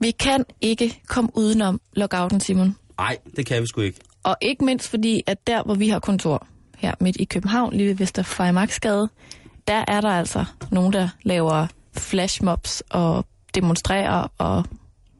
[0.00, 2.76] Vi kan ikke komme udenom lockouten, Simon.
[2.98, 3.98] Nej, det kan vi sgu ikke.
[4.22, 6.46] Og ikke mindst fordi, at der, hvor vi har kontor,
[6.78, 9.08] her midt i København, lige ved Vesterfejmarksgade,
[9.68, 14.64] der er der altså nogen, der laver flashmobs og demonstrerer, og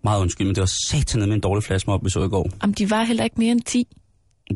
[0.05, 2.51] Meget undskyld, men det var satan med en dårlig flashmob, vi så i går.
[2.61, 3.87] om de var heller ikke mere end 10.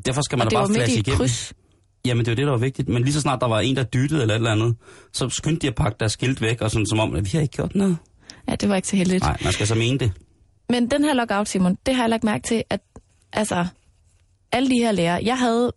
[0.06, 1.16] Derfor skal man og da det bare var midt flashe igennem.
[1.18, 1.52] kryds.
[2.06, 2.88] Jamen, det var det, der var vigtigt.
[2.88, 4.76] Men lige så snart der var en, der dyttede eller et eller andet,
[5.12, 7.40] så skyndte de at pakke deres skilt væk, og sådan som om, at vi har
[7.40, 7.96] ikke gjort noget.
[8.48, 9.22] Ja, det var ikke så heldigt.
[9.22, 10.12] Nej, man skal så mene det.
[10.68, 12.80] Men den her lockout, Simon, det har jeg lagt mærke til, at
[13.32, 13.66] altså,
[14.52, 15.72] alle de her lærere, jeg havde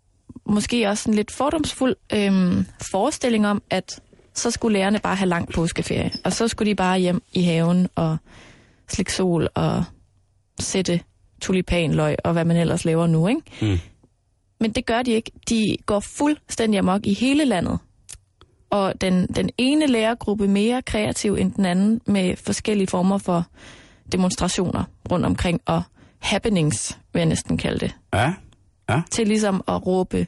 [0.45, 3.99] måske også en lidt fordomsfuld øhm, forestilling om, at
[4.33, 7.87] så skulle lærerne bare have lang påskeferie, og så skulle de bare hjem i haven
[7.95, 8.17] og
[8.89, 9.83] slikke sol og
[10.59, 10.99] sætte
[11.41, 13.41] tulipanløg og hvad man ellers laver nu, ikke?
[13.61, 13.79] Mm.
[14.59, 15.31] Men det gør de ikke.
[15.49, 17.79] De går fuldstændig amok i hele landet.
[18.69, 23.45] Og den, den ene lærergruppe mere kreativ end den anden med forskellige former for
[24.11, 25.81] demonstrationer rundt omkring og
[26.19, 27.95] happenings, vil jeg næsten kalde det.
[28.13, 28.33] Ja,
[28.89, 29.01] ja.
[29.11, 30.27] Til ligesom at råbe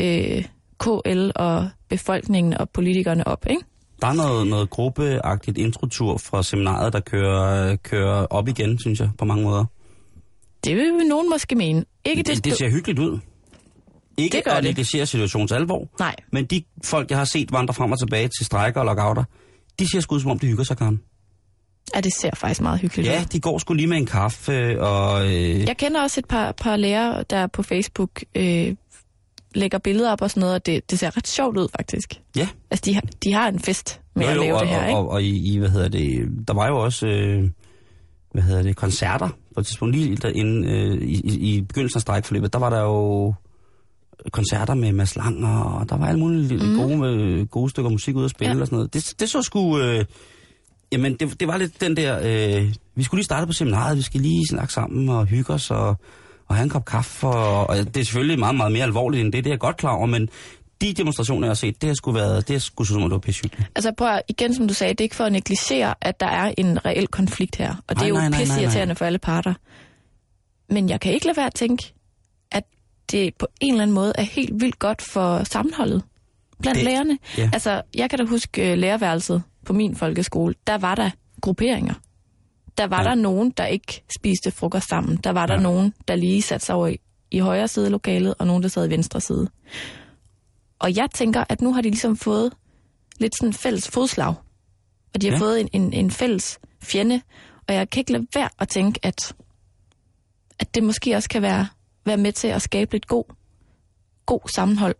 [0.00, 0.44] øh,
[0.80, 3.62] KL og befolkningen og politikerne op, ikke?
[4.00, 9.10] Der er noget, noget gruppeagtigt introtur fra seminaret, der kører, kører op igen, synes jeg,
[9.18, 9.64] på mange måder.
[10.64, 11.84] Det vil nogen måske mene.
[12.04, 13.18] Ikke Det, det ser hyggeligt ud.
[14.18, 17.92] Ikke Det at negligere situationens alvor, Nej, men de folk, jeg har set vandre frem
[17.92, 19.24] og tilbage til strækker og lockouter,
[19.78, 21.00] de ser sgu ud, som om de hygger sig, Karen.
[21.94, 23.12] ja, det ser faktisk meget hyggeligt ud.
[23.12, 25.26] Ja, de går sgu lige med en kaffe, og...
[25.26, 28.74] Øh, Jeg kender også et par, par lærere, der på Facebook øh,
[29.54, 32.14] lægger billeder op og sådan noget, og det, det ser ret sjovt ud, faktisk.
[32.36, 32.48] ja.
[32.70, 34.78] Altså, de har, de har en fest med Jo, at jo, lave og, det her,
[34.78, 34.96] og, ikke?
[34.98, 37.50] og, og i, i, hvad hedder det, der var jo også, øh,
[38.32, 42.02] hvad hedder det, koncerter på et tidspunkt, lige derinde, øh, i, i, i begyndelsen af
[42.02, 43.34] strækforløbet, der var der jo
[44.32, 46.76] koncerter med Mads Lang, og der var alle mulige mm.
[46.76, 48.60] gode, gode stykker musik ud at spille Ja.
[48.60, 48.94] og sådan noget.
[48.94, 50.04] Det, det så sgu, øh,
[50.92, 52.18] jamen det, det var lidt den der,
[52.58, 55.70] øh, vi skulle lige starte på seminaret, vi skal lige snakke sammen og hygge os,
[55.70, 55.96] og,
[56.48, 59.32] og have en kop kaffe, og, og det er selvfølgelig meget, meget mere alvorligt end
[59.32, 60.28] det, det er jeg godt klar over, men
[60.80, 63.10] de demonstrationer, jeg har set, det har sgu været, det har sgu som om, det
[63.12, 63.70] var pissehyggeligt.
[63.74, 66.26] Altså prøv at, igen, som du sagde, det er ikke for at negligere, at der
[66.26, 67.74] er en reel konflikt her.
[67.88, 69.54] Og det Nej, er jo pisseirriterende for alle parter.
[70.70, 71.92] Men jeg kan ikke lade være at tænke,
[73.10, 76.02] det på en eller anden måde er helt vildt godt for sammenholdet
[76.60, 77.18] blandt Det- lærerne.
[77.38, 77.50] ja.
[77.52, 80.54] Altså, jeg kan da huske uh, lærerværelset på min folkeskole.
[80.66, 81.94] Der var der grupperinger.
[82.78, 83.08] Der var Ja.
[83.08, 85.16] der nogen, der ikke spiste frokost sammen.
[85.16, 85.60] Der var der Ja.
[85.60, 86.96] nogen, der lige satte sig over i
[87.30, 89.48] i højre side af lokalet, og nogen, der sad i venstre side.
[90.78, 92.52] Og jeg tænker, at nu har de ligesom fået
[93.18, 94.34] lidt sådan fælles fodslag.
[95.14, 95.40] Og de har ja.
[95.40, 97.20] fået en, en, en fælles fjende.
[97.68, 99.34] Og jeg kan ikke lade være at tænke, at,
[100.58, 101.66] at det måske også kan være,
[102.06, 103.24] være med til at skabe lidt god,
[104.26, 104.94] god sammenhold.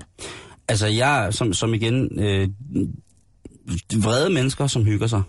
[0.68, 2.48] Altså, jeg, som, som igen, øh,
[4.02, 5.22] vrede mennesker, som hygger sig,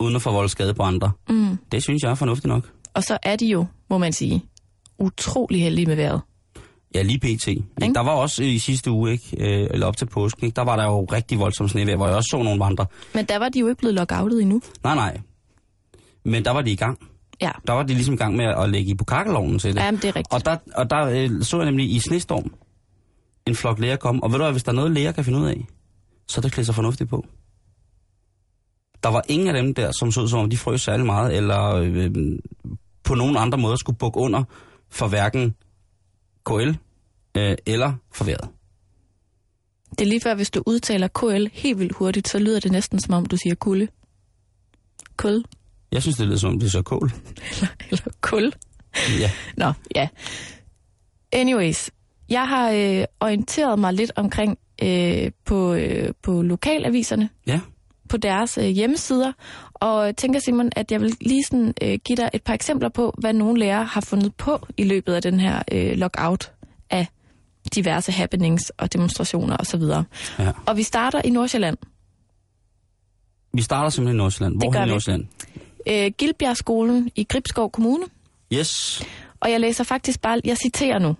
[0.00, 1.58] uden at forvolde skade på andre, Mm.
[1.72, 2.70] det synes jeg er fornuftigt nok.
[2.94, 4.42] Og så er de jo, må man sige,
[4.98, 6.20] utrolig heldige med vejret.
[6.94, 7.46] Ja, lige pt.
[7.94, 10.76] Der var også i sidste uge, ikke, øh, eller op til påsken, ikke, der var
[10.76, 12.86] der jo rigtig voldsom snevejr, hvor jeg også så nogle vandre.
[13.14, 14.62] Men der var de jo ikke blevet lockoutet endnu.
[14.84, 15.20] Nej, nej.
[16.24, 16.98] Men der var de i gang.
[17.42, 19.80] Ja, Der var de ligesom i gang med at lægge i på kakkelovnen til det.
[19.80, 20.32] Jamen, det er rigtigt.
[20.32, 22.54] Og der, og der øh, så jeg nemlig i snestorm
[23.46, 24.22] en flok læger komme.
[24.22, 25.66] Og ved du hvad, hvis der er noget læger kan finde ud af,
[26.28, 27.26] så er det klæde sig fornuftigt på.
[29.02, 31.36] Der var ingen af dem der, som så ud som om, de frøs særlig meget,
[31.36, 32.10] eller øh,
[33.04, 34.44] på nogen andre måder skulle bukke under
[34.90, 35.54] for hverken
[36.46, 36.70] KL
[37.36, 38.48] øh, eller for vejret.
[39.90, 43.00] Det er lige før, hvis du udtaler KL helt vildt hurtigt, så lyder det næsten
[43.00, 43.88] som om, du siger kulde.
[45.16, 45.44] Kul.
[45.92, 47.12] Jeg synes, det lyder som om, det er så kål.
[47.52, 48.52] Eller, eller kul.
[49.20, 49.30] Ja.
[49.56, 50.08] Nå, ja.
[51.32, 51.90] Anyways,
[52.28, 57.60] jeg har øh, orienteret mig lidt omkring øh, på, øh, på lokalaviserne, Ja.
[58.08, 59.32] på deres øh, hjemmesider,
[59.74, 63.14] og tænker Simon, at jeg vil lige sådan, øh, give dig et par eksempler på,
[63.18, 66.52] hvad nogle lærere har fundet på i løbet af den her øh, lockout
[66.90, 67.06] af
[67.74, 69.82] diverse happenings og demonstrationer osv.
[70.38, 70.52] ja.
[70.66, 71.76] Og vi starter i Nordsjælland.
[73.54, 74.56] Vi starter simpelthen i Nordsjælland.
[74.56, 75.28] Hvor gør i vi.
[75.86, 78.04] Øh, Gildbjergskolen i Gribskov Kommune.
[78.52, 79.02] Yes.
[79.40, 81.16] Og jeg læser faktisk bare, jeg citerer nu.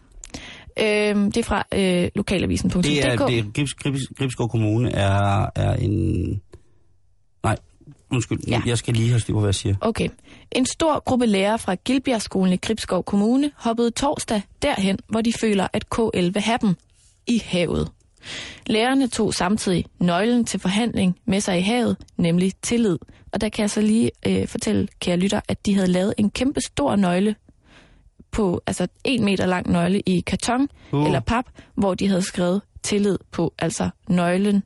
[0.79, 2.85] Øh, det er fra øh, lokalavisen.dk.
[2.85, 6.41] Det er, det er Gribs, Gribs, Gribskov Kommune er, er en...
[7.45, 7.57] Nej,
[8.11, 8.41] undskyld.
[8.49, 8.63] Ja.
[8.67, 9.75] Jeg skal lige have styr på, hvad jeg siger.
[9.81, 10.09] Okay.
[10.53, 15.69] En stor gruppe lærere fra Gildbjergskolen i Gribskov Kommune hoppede torsdag derhen, hvor de føler,
[15.73, 16.75] at KL vil have dem
[17.27, 17.91] i havet.
[18.67, 22.99] Lærerne tog samtidig nøglen til forhandling med sig i havet, nemlig tillid.
[23.33, 26.31] Og der kan jeg så lige øh, fortælle, kære lytter, at de havde lavet en
[26.31, 27.35] kæmpe stor nøgle
[28.31, 31.07] på, altså en meter lang nøgle i karton Uh.
[31.07, 34.63] eller pap, hvor de havde skrevet tillid på, altså nøglen,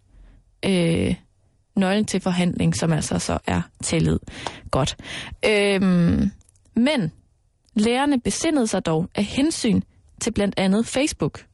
[0.64, 1.14] øh,
[1.76, 4.18] nøglen til forhandling, som altså så er tillid.
[4.70, 4.96] Godt.
[5.48, 6.30] Øhm,
[6.76, 7.12] men
[7.74, 9.80] lærerne besindede sig dog af hensyn
[10.20, 11.44] til blandt andet Facebook,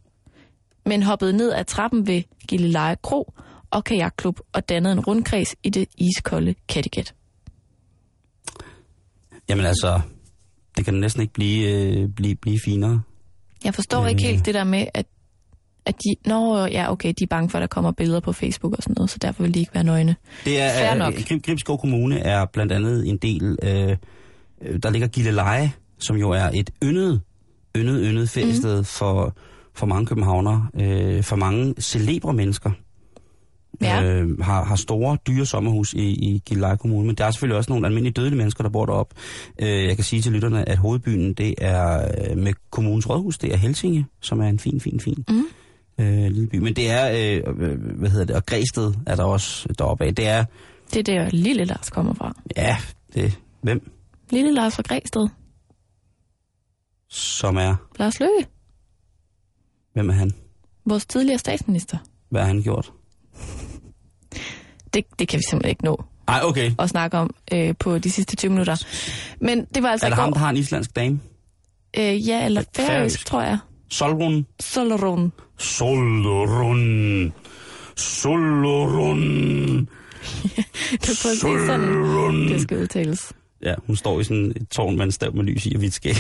[0.87, 3.33] men hoppede ned ad trappen ved Gilleleje Kro
[3.71, 7.15] og kajakklub og dannede en rundkreds i det iskolde Kattegat.
[9.49, 10.01] Jamen altså,
[10.77, 13.03] det kan næsten ikke blive, øh, blive, blive finere.
[13.65, 15.07] Jeg forstår ikke helt det der med, at,
[15.87, 16.29] at de...
[16.29, 18.95] Nå, ja, okay, de er bange for, at der kommer billeder på Facebook og sådan
[18.97, 20.17] noget, så derfor vil de ikke være nøgne.
[20.45, 21.15] Det er, Fair øh, nok.
[21.29, 23.97] Grib, Gribskov Kommune er blandt andet en del, øh,
[24.63, 27.21] øh, der ligger Gilleleje, som jo er et yndet,
[27.77, 28.85] yndet, yndet feriested mm.
[28.85, 29.37] for,
[29.75, 32.71] for mange københavnere, øh, for mange celebre mennesker.
[33.81, 34.03] Ja.
[34.05, 35.99] Øh, har, har store, dyre sommerhus i,
[36.35, 39.15] i Gilleleje Kommune, men der er selvfølgelig også nogle almindelige dødelige mennesker, der bor deroppe.
[39.63, 43.53] Øh, jeg kan sige til lytterne, at hovedbyen, det er øh, med kommunens rådhus, det
[43.53, 45.45] er Helsinge, som er en fin, fin, fin Mm.
[46.05, 46.57] øh, lille by.
[46.57, 47.11] Men det er,
[47.47, 50.15] øh, øh, hvad hedder det, og Græsted er der også deroppe af.
[50.15, 50.45] Det er,
[50.95, 52.37] Det er der, lille Lars kommer fra.
[52.57, 52.77] ja,
[53.15, 53.91] det, hvem
[54.31, 55.29] Lille Lars fra Græsted.
[57.11, 58.47] som er, Lars Løkke,
[59.93, 60.33] hvem er han?
[60.85, 61.97] vores tidligere statsminister.
[62.31, 62.93] Hvad har han gjort?
[64.95, 66.73] Det, det kan vi simpelthen ikke nå Ej, okay.
[66.79, 68.85] at snakke om øh, på de sidste 20 minutter.
[69.41, 71.21] Men det var altså Er det ham, der har en islandsk dame?
[71.99, 72.91] Øh, ja, eller Færøsk.
[72.93, 73.59] færøsk, tror jeg.
[73.91, 74.47] Solrun?
[74.61, 75.33] Solrun.
[75.59, 77.33] Solrun.
[77.97, 79.19] Solrun.
[80.93, 83.33] Det er præcis sådan, det skal udtales.
[83.63, 85.95] Ja, hun står i sådan et tårn med en stav med lys i og hvidt
[85.95, 86.15] skæg.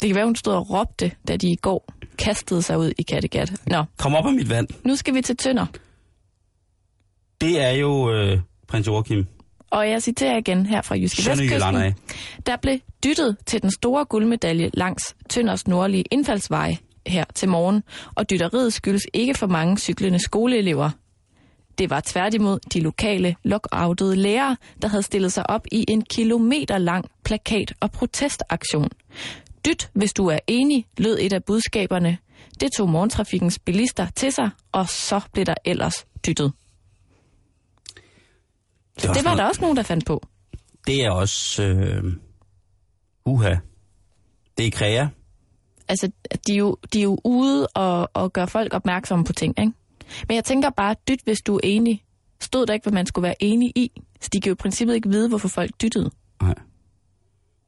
[0.00, 3.02] Det kan være, hun stod og råbte, da de i går kastede sig ud i
[3.02, 3.52] Kattegat.
[3.66, 4.68] Nå, Kom op af mit vand.
[4.84, 5.66] nu skal vi til Tønder.
[7.40, 9.26] Det er jo øh, prins Joachim.
[9.70, 11.30] Og jeg citerer igen her fra Jyske.
[11.30, 11.94] Vestkysten.
[12.46, 16.76] Der blev dyttet til den store guldmedalje langs Tønders nordlige indfaldsvej
[17.06, 17.82] her til morgen,
[18.14, 20.90] og dytteriet skyldes ikke for mange cyklende skoleelever.
[21.78, 26.78] Det var tværtimod de lokale lockoutede lærere, der havde stillet sig op i en kilometer
[26.78, 28.88] lang plakat- og protestaktion.
[29.66, 32.18] Dyt, hvis du er enig, lød et af budskaberne.
[32.60, 36.52] Det tog morgentrafikkens bilister til sig, og så blev der ellers dyttet.
[37.94, 40.22] er også Det var noget- der også nogen, der fandt på.
[40.86, 41.62] Det er også...
[41.62, 42.04] Øh,
[43.26, 43.54] uha.
[44.58, 45.06] Det er kræa.
[45.88, 46.10] altså,
[46.46, 49.72] de er jo, de er jo ude og, og gøre folk opmærksomme på ting, ikke?
[50.28, 52.04] Men jeg tænker bare, dyt, hvis du er enig.
[52.40, 53.90] Stod der ikke, hvad man skulle være enig i?
[54.20, 56.10] Så de kan jo i princippet ikke vide, hvorfor folk dyttede.
[56.42, 56.54] Nej.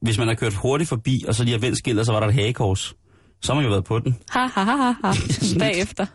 [0.01, 2.27] Hvis man har kørt hurtigt forbi, og så lige har vendt skillet, så var der
[2.27, 2.95] et hagekors.
[3.41, 4.15] Så har man jo været på den.
[4.29, 5.13] Ha, ha, ha, ha, ha.
[5.59, 6.05] Bagefter.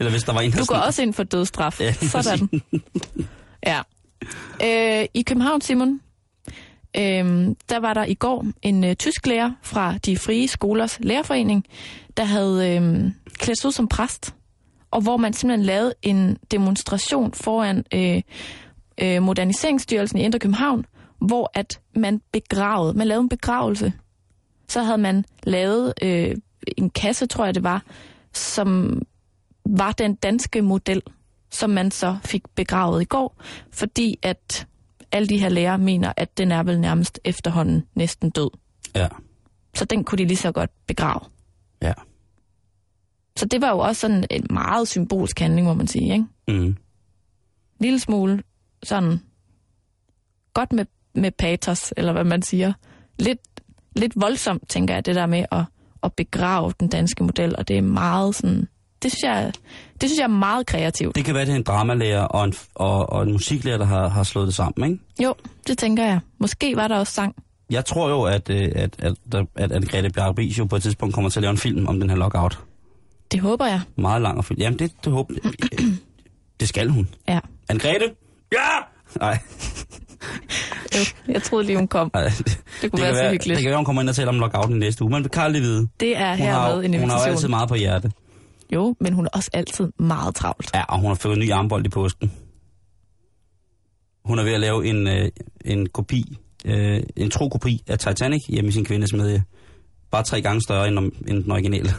[0.00, 1.80] Eller hvis der var en, der Du går sådan- også ind for dødsstraf.
[1.80, 2.48] Ja, Sådan.
[3.66, 3.80] Ja.
[4.64, 6.00] Øh, I København, Simon,
[6.96, 11.64] øh, der var der i går en øh, tysk lærer fra de frie skolers lærerforening,
[12.16, 14.34] der havde øh, klædt sig ud som præst,
[14.90, 18.22] og hvor man simpelthen lavede en demonstration foran øh,
[19.00, 20.84] øh, Moderniseringsstyrelsen i Indre København,
[21.20, 23.92] hvor at man begravede, man lavede en begravelse.
[24.68, 26.36] Så havde man lavet øh,
[26.78, 27.82] en kasse, tror jeg det var,
[28.32, 29.02] som
[29.66, 31.02] var den danske model,
[31.50, 34.66] som man så fik begravet i går, fordi at
[35.12, 38.50] alle de her lærere mener, at den er vel nærmest efterhånden næsten død.
[38.94, 39.08] Ja,
[39.74, 41.20] Så den kunne de lige så godt begrave.
[41.82, 41.92] ja.
[43.36, 46.12] Så det var jo også sådan en meget symbolsk handling, må man sige.
[46.12, 46.26] Ikke?
[46.48, 46.76] Mm.
[47.80, 48.42] lille smule
[48.82, 49.20] sådan
[50.54, 50.86] godt med,
[51.20, 52.72] med patos, eller hvad man siger.
[53.18, 53.40] Lidt,
[53.96, 55.64] lidt voldsomt, tænker jeg, det der med at,
[56.02, 58.68] at begrave den danske model, og det er meget sådan...
[59.02, 59.52] Det synes jeg,
[60.00, 61.16] det synes jeg er meget kreativt.
[61.16, 64.08] Det kan være, det er en dramalærer og en, og, og en musiklærer, der har,
[64.08, 65.04] har slået det sammen, ikke?
[65.22, 65.34] Jo,
[65.66, 66.20] det tænker jeg.
[66.38, 67.34] Måske var der også sang.
[67.70, 71.30] Jeg tror jo, at, øh, at, at, at, Grete Bjarke jo på et tidspunkt kommer
[71.30, 72.58] til at lave en film om den her lockout.
[73.32, 73.80] Det håber jeg.
[73.96, 74.60] Meget lang og film.
[74.60, 75.34] Jamen, det, det håber
[76.60, 77.08] Det skal hun.
[77.28, 77.40] Ja.
[77.72, 78.14] Anne-Grethe?
[78.52, 78.68] Ja!
[79.20, 79.38] Nej.
[80.96, 82.10] Jo, jeg troede lige, hun kom.
[82.14, 82.22] Det
[82.80, 83.56] kunne kan være så være, hyggeligt.
[83.56, 85.10] Det kan være, hun kommer ind og taler om lockouten i næste uge.
[85.10, 85.88] Men Karl lige vide.
[86.00, 87.50] Det er Hun har, hermed en hun har jo altid invitation.
[87.50, 88.10] meget på hjerte.
[88.72, 90.70] Jo, men hun er også altid meget travlt.
[90.74, 92.32] Ja, og hun har fået en ny armbold i påsken.
[94.24, 95.28] Hun er ved at lave en, øh,
[95.64, 99.42] en kopi, øh, en tro kopi af Titanic hjemme i sin kvindesmedje.
[100.10, 101.90] Bare tre gange større end, end den originale.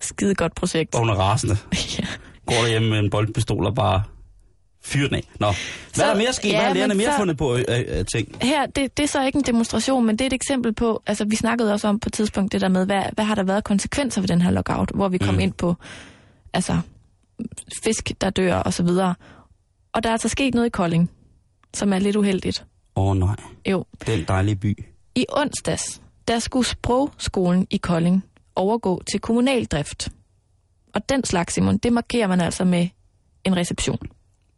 [0.00, 0.94] Skide godt projekt.
[0.94, 1.56] Og hun er rasende.
[1.98, 2.06] Ja.
[2.46, 4.02] Går der hjemme med en boldpistol og bare
[4.88, 5.28] fyrer den af.
[5.40, 5.54] Nå, hvad
[5.94, 6.48] Så- er der mere sket?
[6.48, 8.36] ja, Hvad har lærerne mere så- fundet på øh, øh, ting?
[8.42, 11.24] Her, det, det er så ikke en demonstration, men det er et eksempel på, altså
[11.24, 13.64] vi snakkede også om på et tidspunkt det der med, hvad, hvad har der været
[13.64, 15.40] konsekvenser ved den her lockout, hvor vi kom Mm.
[15.40, 15.74] ind på,
[16.52, 16.78] altså
[17.84, 19.14] fisk, der dør og så videre.
[19.92, 21.10] Og der er altså sket noget i Kolding,
[21.74, 22.64] som er lidt uheldigt.
[22.96, 23.36] Åh oh, nej,
[23.70, 24.84] Jo, den dejlige by.
[25.14, 28.24] i onsdags, der skulle sprogskolen i Kolding
[28.56, 30.08] overgå til kommunal drift.
[30.94, 32.88] Og den slags, Simon, det markerer man altså med
[33.44, 33.98] en reception.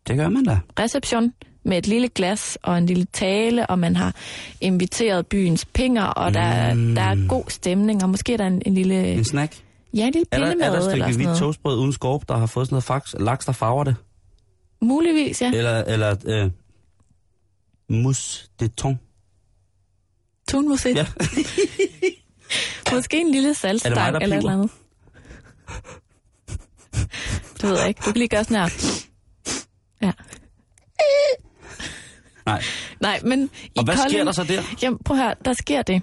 [0.08, 0.58] Det gør man da.
[0.78, 1.32] reception
[1.64, 4.14] med et lille glas og en lille tale, og man har
[4.60, 6.94] inviteret byens pinger, og der, Mm.
[6.94, 9.56] der er god stemning, og måske er der en, en lille, En snack.
[9.94, 12.46] ja, en lille Er der, er der et stykke hvidt toastbrød uden skorp, der har
[12.46, 13.96] fået sådan noget fax, laks, der farver det?
[14.82, 15.52] Muligvis, ja.
[15.52, 16.50] Eller, eller øh,
[18.02, 18.98] mousse de thon.
[20.50, 20.96] Tunmusik.
[20.96, 21.06] Ja.
[22.94, 24.70] Måske en lille saltstang eller et eller andet.
[27.60, 27.98] Det ved jeg ikke.
[27.98, 28.99] Du kan lige gøre sådan her.
[30.02, 30.12] Ja.
[32.46, 32.62] Nej.
[33.00, 34.62] Nej, men i Og hvad Kolding, sker der så der?
[34.82, 36.02] Jamen, prøv her, der sker det,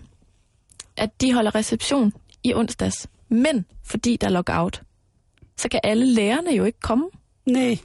[0.97, 3.07] at de holder reception i onsdags.
[3.29, 4.83] Men fordi der er lockout,
[5.57, 7.05] så kan alle lærerne jo ikke komme.
[7.45, 7.77] Nej.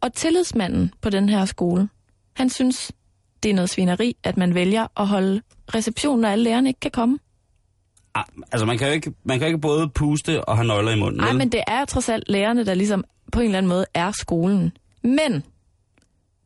[0.00, 1.88] Og tillidsmanden på den her skole,
[2.36, 2.92] han synes,
[3.42, 5.42] det er noget svineri, at man vælger at holde
[5.74, 7.18] reception, når alle lærerne ikke kan komme.
[8.16, 10.92] Ah, Altså, man kan, jo ikke, man kan jo ikke både puste og have nøgler
[10.92, 11.20] i munden.
[11.20, 14.10] Nej, men det er trods alt lærerne, der ligesom på en eller anden måde er
[14.12, 14.72] skolen.
[15.02, 15.44] Men,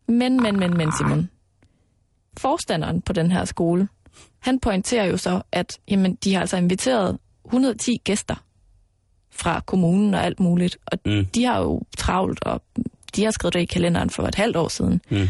[0.08, 1.30] men, men, men, men, Simon.
[2.36, 3.88] Forstanderen på den her skole,
[4.38, 8.34] han pointerer jo så, at jamen, de har altså inviteret 110 gæster
[9.30, 10.78] fra kommunen og alt muligt.
[10.86, 11.26] Og mm.
[11.26, 12.62] de har jo travlt, og
[13.16, 15.00] de har skrevet det i kalenderen for et halvt år siden.
[15.10, 15.28] Mm.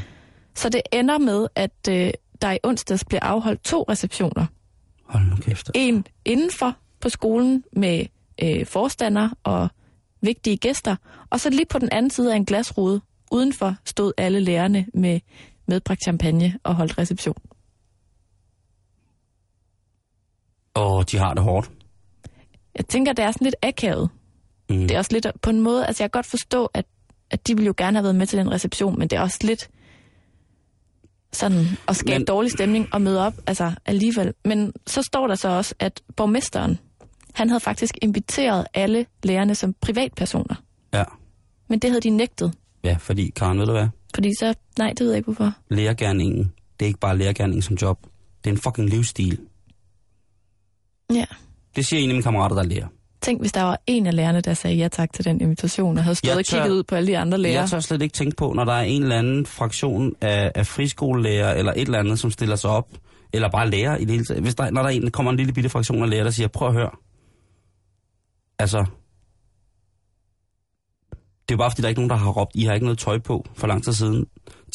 [0.55, 2.11] Så det ender med, at øh,
[2.43, 4.47] der i onsdags bliver afholdt to receptioner.
[5.11, 5.71] Hold nu kæft.
[5.75, 8.07] En indenfor på skolen med
[8.43, 9.69] øh, forstander og
[10.21, 10.97] vigtige gæster,
[11.31, 13.01] og så lige på den anden side af en glasrude
[13.33, 15.21] udenfor stod alle lærerne med
[15.67, 17.37] medbragt champagne og holdt reception.
[20.77, 21.71] Åh, de har det hårdt.
[22.77, 24.11] Jeg tænker, det er sådan lidt akavet.
[24.71, 24.77] Mm.
[24.77, 26.87] Det er også lidt på en måde, altså jeg kan godt forstå, at,
[27.31, 29.39] at de ville jo gerne have været med til den reception, men det er også
[29.43, 29.71] lidt
[31.33, 34.35] sådan at skabe Men- dårlig stemning og møde op, altså alligevel.
[34.45, 36.79] Men så står der så også, at borgmesteren,
[37.35, 40.55] han havde faktisk inviteret alle lærerne som privatpersoner.
[40.95, 41.05] Ja.
[41.69, 42.55] Men det havde de nægtet,
[42.85, 43.89] Ja, fordi, Karen, ved du hvad?
[44.15, 45.53] fordi så, nej, det ved jeg ikke hvorfor.
[45.71, 48.07] Lærergærningen, det er ikke bare lærergærning som job.
[48.45, 49.39] Det er en fucking livsstil.
[51.15, 51.25] Ja.
[51.77, 52.87] Det siger en af mine kammerater, der lærer.
[53.23, 56.05] Tænk, hvis der var en af lærerne, der sagde ja tak til den invitation, og
[56.05, 57.61] havde stået Jeg og kigget tør- ud på alle de andre lærere.
[57.61, 60.67] Jeg tør slet ikke tænke på, når der er en eller anden fraktion af, af
[60.67, 62.89] friskolelærer eller et eller andet, som stiller sig op,
[63.33, 64.43] eller bare lærer i det hele taget.
[64.43, 66.49] Hvis der, når der er en, kommer en lille bitte fraktion af lærer, der siger,
[66.49, 66.91] prøv at høre.
[68.59, 68.79] Altså,
[71.49, 72.87] det er jo bare fordi, der er ikke nogen, der har råbt, I har ikke
[72.87, 74.27] noget tøj på for lang tid siden.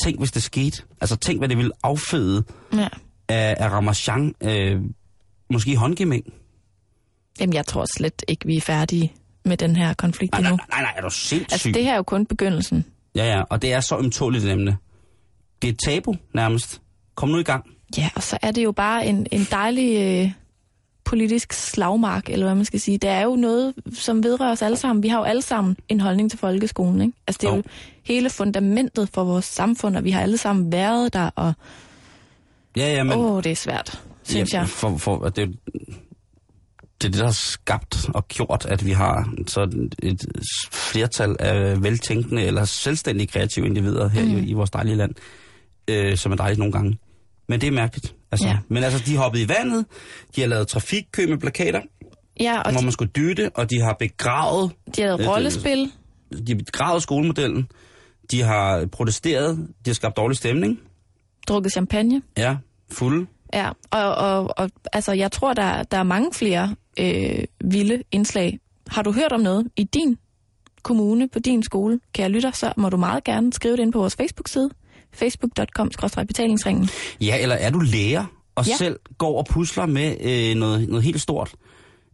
[0.04, 0.84] Tænk, hvis det skete.
[1.02, 2.44] Altså, tænk, hvad det ville afføde
[2.74, 2.88] Ja.
[3.30, 4.82] af, af Ramachan, øh,
[5.54, 6.24] måske håndgemæng.
[7.40, 9.14] Jamen, jeg tror slet ikke, vi er færdige
[9.46, 10.56] med den her konflikt Nej, endnu.
[10.56, 11.54] nej, nej, nej, er du sindssyg?
[11.54, 12.86] Altså, det her er jo kun begyndelsen.
[13.16, 14.78] Ja, ja, og det er så ømtåligt et emne.
[15.62, 16.82] Det er et tabu, nærmest.
[17.16, 17.66] Kom nu i gang.
[17.98, 20.32] Ja, og så er det jo bare en, en dejlig øh,
[21.04, 22.98] politisk slagmark, eller hvad man skal sige.
[22.98, 25.04] Det er jo noget, som vedrører os alle sammen.
[25.04, 27.14] Vi har jo alle sammen en holdning til folkeskolen, ikke?
[27.28, 27.56] Altså, det er Jo.
[27.58, 27.64] jo
[28.04, 31.54] hele fundamentet for vores samfund, og vi har alle sammen været der, og
[32.78, 33.14] Ja, ja, men...
[33.20, 34.68] åh, oh, det er svært, synes ja, jeg.
[34.70, 35.58] For, for, det,
[37.06, 40.26] det er det, der har skabt og gjort, at vi har så et
[40.72, 44.38] flertal af veltænkende eller selvstændige kreative individer her mm.
[44.38, 45.12] i, i vores dejlige land,
[45.88, 46.98] øh, som er dejligt nogle gange.
[47.50, 48.16] Men det er mærkeligt.
[48.32, 48.58] Altså, Ja.
[48.70, 49.86] Men altså, de har hoppet i vandet,
[50.36, 51.82] de har lavet trafikkø med plakater,
[52.40, 55.92] Ja, og hvor de, man skulle dytte, og de har begravet, de har lavet rollespil.
[56.48, 57.68] de har begravet skolemodellen,
[58.32, 60.80] de har protesteret, de har skabt dårlig stemning,
[61.48, 62.22] drukket champagne.
[62.38, 62.56] ja,
[62.92, 63.26] fulde.
[63.56, 68.60] Ja, og, og, og altså, jeg tror, der, der er mange flere øh, vilde indslag.
[68.88, 70.18] Har du hørt om noget i din
[70.84, 74.00] kommune, på din skole, kære lytter, så må du meget gerne skrive det ind på
[74.00, 74.70] vores Facebook-side,
[75.14, 75.90] facebook.com
[76.28, 76.90] betalingsringen.
[77.22, 78.26] Ja, eller er du lærer
[78.56, 78.76] og Ja.
[78.78, 81.56] selv går og pusler med øh, noget, noget helt stort?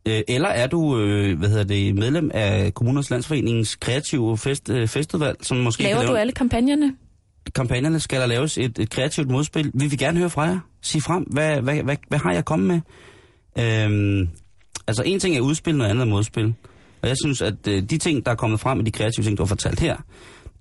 [0.07, 4.87] Øh, eller er du øh, hvad hedder det, medlem af Kommuners Landsforeningens kreative fest, øh,
[4.87, 6.95] festival, som måske Laver kan du lave alle kampagnerne?
[7.55, 7.99] Kampagnerne?
[7.99, 9.71] Skal der laves et, et kreativt modspil?
[9.73, 10.59] Vi vil gerne høre fra jer.
[10.81, 12.81] Sig frem, hvad, hvad, hvad, hvad har jeg kommet med?
[13.65, 14.29] Øhm,
[14.87, 16.53] altså en ting er udspil, noget andet er modspil.
[17.01, 19.37] Og jeg synes, at øh, de ting, der er kommet frem i de kreative ting,
[19.37, 19.97] du har fortalt her,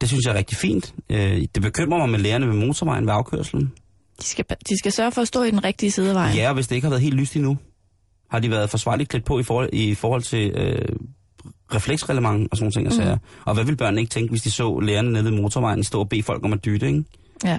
[0.00, 0.94] det synes jeg er rigtig fint.
[1.10, 3.72] Øh, det bekymrer mig med lærerne ved motorvejen ved afkørselen.
[4.20, 6.36] De skal, de skal sørge for at stå i den rigtige side af vejen.
[6.36, 7.58] Ja, og hvis det ikke har været helt lyst endnu,
[8.30, 10.88] har de været forsvarligt klædt på i forhold, i forhold til øh,
[11.74, 13.02] refleksreglement og sådan nogle ting.
[13.04, 13.08] Mm.
[13.10, 15.98] Altså, og hvad vil børnene ikke tænke, hvis de så lærerne nede ved motorvejen stå
[16.00, 17.04] og bede folk om at dytte, ikke?
[17.44, 17.58] Ja.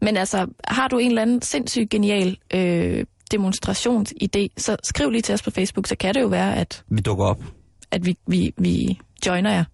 [0.00, 3.04] Men altså, har du en eller anden sindssygt genial øh,
[3.34, 7.00] demonstrationsidé, så skriv lige til os på Facebook, så kan det jo være, at, Vi
[7.00, 7.42] dukker op.
[7.90, 9.64] at vi, vi, vi joiner jer.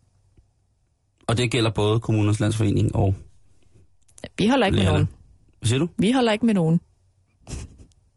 [1.26, 3.14] Og det gælder både Kommunernes Landsforening og
[4.38, 4.98] Vi holder ikke med lærerne.
[4.98, 5.08] nogen.
[5.58, 5.88] Hvad siger du?
[5.98, 6.80] Vi holder ikke med nogen.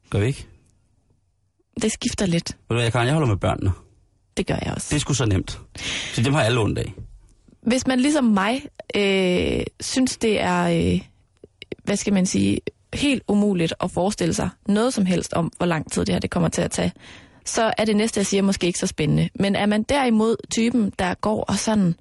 [0.09, 0.47] Gør vi ikke?
[1.81, 2.57] Det skifter lidt.
[2.69, 3.71] Ved du hvad, Karen, jeg holder med børnene.
[4.37, 4.87] Det gør jeg også.
[4.89, 5.59] Det er sgu så nemt.
[6.13, 6.93] Så dem har alle ondt af.
[7.61, 8.61] Hvis man ligesom mig
[8.95, 10.63] øh, synes, det er,
[10.93, 11.01] øh,
[11.83, 12.59] hvad skal man sige,
[12.93, 16.29] helt umuligt at forestille sig noget som helst om, hvor lang tid det her det
[16.29, 16.91] kommer til at tage,
[17.45, 19.29] så er det næste, jeg siger, måske ikke så spændende.
[19.35, 21.95] Men er man derimod typen, der går og sådan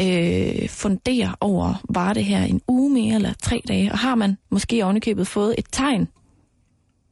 [0.00, 4.38] øh, funderer over, var det her en uge mere eller tre dage, og har man
[4.50, 6.08] måske ovenikøbet fået et tegn,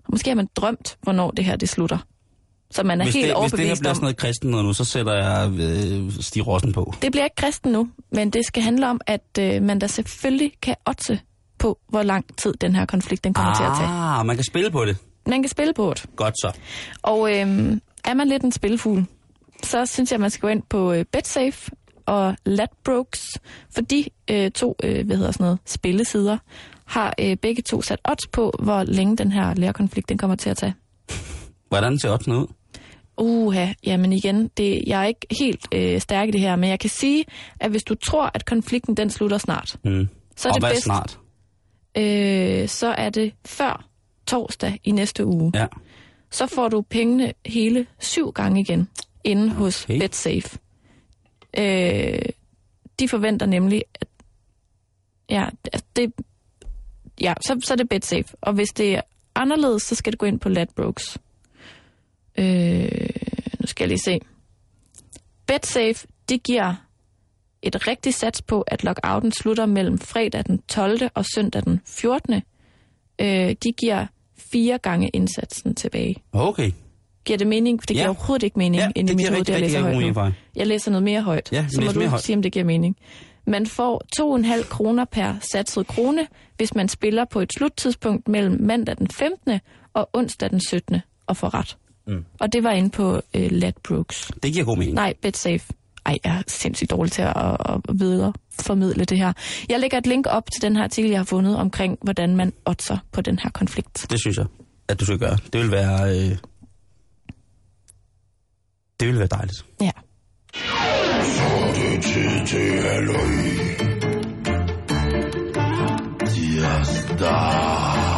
[0.09, 1.99] måske har man drømt, hvornår det her det slutter,
[2.71, 4.67] så man er Hvis helt det, hvis overbevist det her bliver sådan noget kristen noget
[4.67, 6.95] nu, så sætter jeg øh, Stig Rossen på.
[7.03, 10.53] det bliver ikke kristen nu, men det skal handle om, at øh, man da selvfølgelig
[10.63, 11.21] kan otte
[11.59, 13.57] på, hvor lang tid den her konflikt den kommer ah.
[13.57, 13.89] til at tage.
[13.89, 14.97] Ah, man kan spille på det.
[15.27, 16.07] Man kan spille på det.
[16.17, 16.53] Godt så.
[17.03, 19.07] Og øh, er man lidt en spilfugl,
[19.63, 21.71] så synes jeg, at man skal gå ind på øh, BetSafe
[22.07, 23.39] og Ladbrokes,
[23.75, 26.39] for de øh, to øh, hvad hedder sådan noget, spillesider
[26.85, 30.51] har øh, begge to sat odds på, hvor længe den her lærerkonflikt den kommer til
[30.51, 30.75] at tage.
[31.69, 32.47] Hvordan ser oddsene ud?
[33.21, 36.81] Uha, jamen igen, det, jeg er ikke helt øh, stærk i det her, men jeg
[36.81, 37.25] kan sige,
[37.61, 40.09] at hvis du tror, at konflikten den slutter snart, Mm.
[40.37, 41.19] så er og det bedst, snart?
[41.99, 43.87] øh, så er det før
[44.27, 45.53] torsdag i næste uge.
[45.55, 45.67] Ja.
[46.31, 48.89] Så får du pengene hele syv gange igen
[49.25, 49.55] inde okay.
[49.57, 49.87] hos.
[49.87, 50.59] BetSafe.
[51.59, 52.19] Øh,
[53.01, 54.09] de forventer nemlig, at
[55.31, 55.47] ja,
[55.97, 56.13] det,
[57.21, 58.37] ja så, så er det BetSafe.
[58.41, 59.01] Og hvis det er
[59.35, 61.19] anderledes, så skal du gå ind på Ladbrokes.
[62.39, 62.89] Øh,
[63.61, 64.21] nu skal jeg lige se.
[65.47, 66.75] BetSafe, det giver
[67.63, 71.01] et rigtigt sats på, at lockouten slutter mellem fredag den 12.
[71.15, 72.35] og søndag den 14.
[73.21, 73.29] Øh,
[73.65, 74.07] de giver
[74.53, 76.17] fire gange indsatsen tilbage.
[76.33, 76.71] Okay.
[77.25, 77.81] Giver det mening?
[77.81, 78.09] Det giver Ja.
[78.09, 80.13] overhovedet ikke mening Ja, inde det i mit hoved, jeg læser højt nu.
[80.13, 80.33] for.
[80.57, 82.23] Jeg læser noget mere højt, Ja, så må du højt.
[82.23, 82.97] sige, om det giver mening.
[83.47, 84.03] Man får
[84.63, 86.27] 2,5 kroner per satset krone,
[86.57, 89.61] hvis man spiller på et sluttidspunkt mellem mandag den 15.
[89.93, 91.01] og onsdag den 17.
[91.27, 91.77] og får ret.
[92.11, 92.25] Mm.
[92.41, 94.31] Og det var inde på øh, Ladbrokes.
[94.43, 94.95] Det giver god mening.
[94.95, 95.73] Nej, BetSafe.
[96.07, 97.57] Ej, jeg er sindssygt dårlig til at, at,
[97.89, 99.33] at videre formidle det her.
[99.69, 102.53] Jeg lægger et link op til den her artikel, jeg har fundet omkring, hvordan man
[102.67, 104.07] oddser på den her konflikt.
[104.11, 104.47] Det synes jeg,
[104.89, 105.39] at du skal gøre.
[105.53, 106.11] Det vil være...
[106.11, 106.37] Øh...
[109.01, 109.65] Det vil være dejligt.
[109.81, 109.91] Ja.
[110.55, 113.31] Så er det tid til halløj.
[116.27, 118.10] Tirsdag.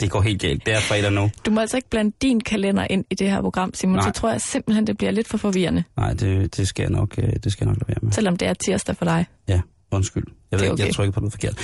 [0.00, 0.66] Det går helt galt.
[0.66, 1.30] Det er fredag nu.
[1.46, 3.96] Du må altså ikke blande din kalender ind i det her program, Simon.
[3.96, 4.04] Nej.
[4.04, 7.14] Så tror jeg simpelthen, det bliver lidt for forvirrende, Nej, det, det, skal jeg nok,
[7.18, 8.12] øh, det skal jeg nok lade være med.
[8.12, 9.26] selvom det er tirsdag for dig.
[9.48, 10.24] Ja, undskyld.
[10.50, 10.92] Jeg ved ikke, jeg okay.
[10.94, 11.58] trykker på noget forkert.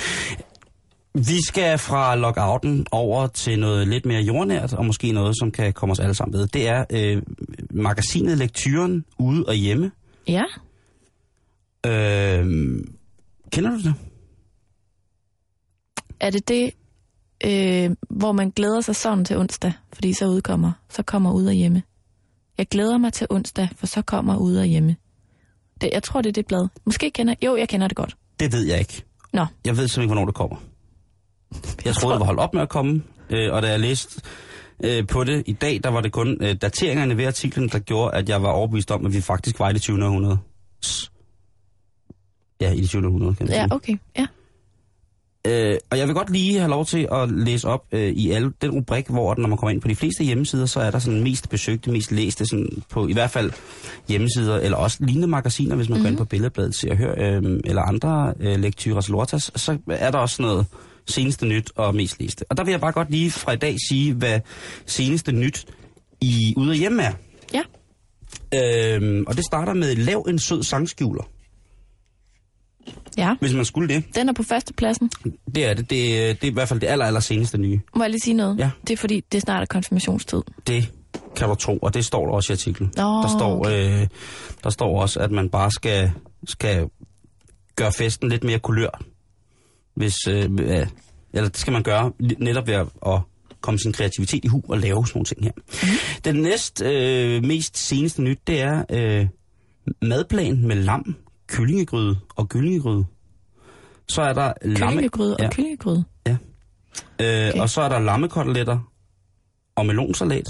[1.27, 5.73] Vi skal fra lockouten over til noget lidt mere jordnært, og måske noget, som kan
[5.73, 6.47] komme os alle sammen ved.
[6.47, 7.21] Det er øh,
[7.71, 9.91] magasinet Lektyren ude og hjemme.
[10.27, 10.43] Ja,
[11.85, 12.45] Øh,
[13.51, 13.93] kender du det?
[16.19, 16.71] er det det,
[17.43, 21.53] øh, hvor man glæder sig sådan til onsdag, fordi så udkommer, så kommer ud og
[21.53, 21.83] hjemme.
[22.57, 24.95] Jeg glæder mig til onsdag, for så kommer ud og hjemme.
[25.81, 26.67] Det, jeg tror, det er det blad.
[26.85, 28.17] Måske kender Jo, jeg kender det godt.
[28.39, 29.03] Det ved jeg ikke.
[29.33, 30.55] Nå, Jeg ved simpelthen ikke, hvornår det kommer.
[31.85, 34.21] Jeg troede, det var holdt op med at komme, øh, og da jeg læste
[34.83, 38.15] øh, på det i dag, der var det kun øh, dateringerne ved artiklen, der gjorde,
[38.17, 40.05] at jeg var overbevist om, at vi faktisk var i det 20.
[40.05, 40.37] århundrede.
[42.61, 43.05] Ja, i det 20.
[43.07, 43.73] århundrede, kan man ja, sige.
[43.73, 43.97] okay.
[44.17, 44.27] Ja.
[45.45, 48.51] Øh, og jeg vil godt lige have lov til at læse op øh, i alle,
[48.61, 51.23] den rubrik, hvor når man kommer ind på de fleste hjemmesider, så er der sådan
[51.23, 53.51] mest besøgte, mest læste, sådan på i hvert fald
[54.07, 56.03] hjemmesider, eller også lignende magasiner, hvis man mm-hmm.
[56.03, 60.11] går ind på Billedbladet, ser og hører, øh, eller andre øh, lektyrer, lortas, så er
[60.11, 60.65] der også noget
[61.07, 62.45] seneste nyt og mest læste.
[62.49, 64.39] Og der vil jeg bare godt lige fra i dag sige, hvad
[64.85, 65.65] seneste nyt
[66.21, 67.13] i ude og hjemme er.
[67.53, 67.61] Ja.
[68.53, 71.23] Øh, og det starter med Lav en sød sangskjuler,
[73.25, 74.03] Ja, hvis man skulle det.
[74.15, 75.09] den er på førstepladsen.
[75.55, 75.89] Det er det.
[75.89, 77.79] Det, det er i hvert fald det aller, aller seneste nye.
[77.95, 78.59] Må jeg lige sige noget?
[78.59, 78.69] Ja.
[78.81, 80.41] Det er fordi, det snart er konfirmationstid.
[80.67, 80.91] Det
[81.35, 82.91] kan du tro, og det står der også i artiklen.
[82.97, 84.07] Nå, der, står, øh,
[84.63, 86.11] der står også, at man bare skal,
[86.47, 86.87] skal
[87.75, 89.01] gøre festen lidt mere kulør.
[89.95, 90.87] Hvis, øh, øh,
[91.33, 93.19] eller det skal man gøre netop ved at, at
[93.61, 95.51] komme sin kreativitet i hu og lave sådan nogle ting her.
[95.55, 95.89] Mm.
[96.25, 99.27] Den næst øh, mest seneste nyt, det er øh,
[100.01, 101.15] madplan med lam,
[101.47, 103.05] kyllingegryde og gyllingegryde.
[104.07, 104.87] Så er der lamme...
[104.91, 105.45] Kyllingegryde Ja.
[105.45, 106.03] og kyllingegryde.
[106.27, 106.35] Øh,
[107.19, 107.59] Okay.
[107.59, 108.91] Og så er der lammekoteletter
[109.75, 110.47] og melonsalat.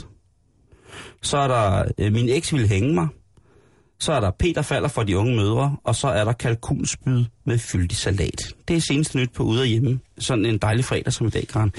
[1.21, 3.07] Så er der øh, Min eks vil hænge mig.
[3.99, 5.77] Så er der Peter falder for de unge mødre.
[5.83, 8.41] Og så er der kalkunspyd med fyldig salat.
[8.67, 9.99] Det er seneste nyt på ude og hjemme.
[10.17, 11.71] Sådan en dejlig fredag som i dag, Karen.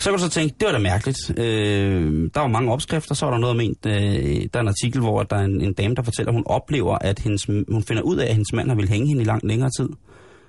[0.00, 1.18] Så kan du så tænke, det var da mærkeligt.
[1.38, 3.14] Øh, der var mange opskrifter.
[3.14, 5.60] Så er der noget om en, øh, der er en artikel, hvor der er en,
[5.60, 8.52] en dame, der fortæller, at hun oplever, at hendes, hun finder ud af, at hendes
[8.52, 9.88] mand har vil hænge hende i lang længere tid.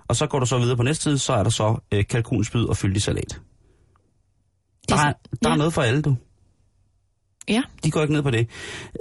[0.07, 2.63] Og så går du så videre på næste tid, så er der så øh, kalkunspyd
[2.65, 3.41] og fyldig salat.
[4.89, 5.55] Der er, der er ja.
[5.55, 6.15] noget for alle, du.
[7.47, 7.61] Ja.
[7.83, 8.47] De går ikke ned på det.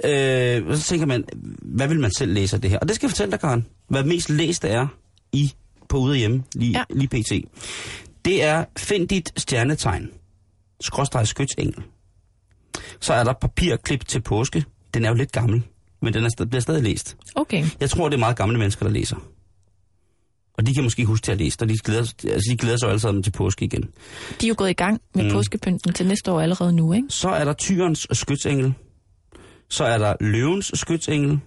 [0.03, 1.25] Øh, og så tænker man,
[1.61, 2.79] hvad vil man selv læse af det her?
[2.79, 3.65] Og det skal jeg fortælle dig, Karen.
[3.87, 4.87] Hvad mest læste er
[5.31, 5.53] i
[5.89, 6.83] på ude og hjemme, lige, Ja.
[6.89, 7.49] lige pt.
[8.25, 10.11] Det er Find dit stjernetegn.
[10.81, 11.83] Skråstrej skytsengel.
[12.99, 14.65] Så er der papirklip til påske.
[14.93, 15.63] Den er jo lidt gammel,
[16.01, 17.17] men den er bliver stadig læst.
[17.35, 17.65] Okay.
[17.79, 19.17] Jeg tror, det er meget gamle mennesker, der læser.
[20.57, 22.85] Og de kan måske huske til at læse, og de glæder, altså, de glæder sig
[22.85, 23.81] jo alle sammen til påske igen.
[24.41, 25.31] De er jo gået i gang med mm.
[25.31, 27.07] Påskepynten til næste år allerede nu, ikke?
[27.09, 28.73] Så er der tyrens skytsengel.
[29.69, 31.39] Så er der løvens skytsengel.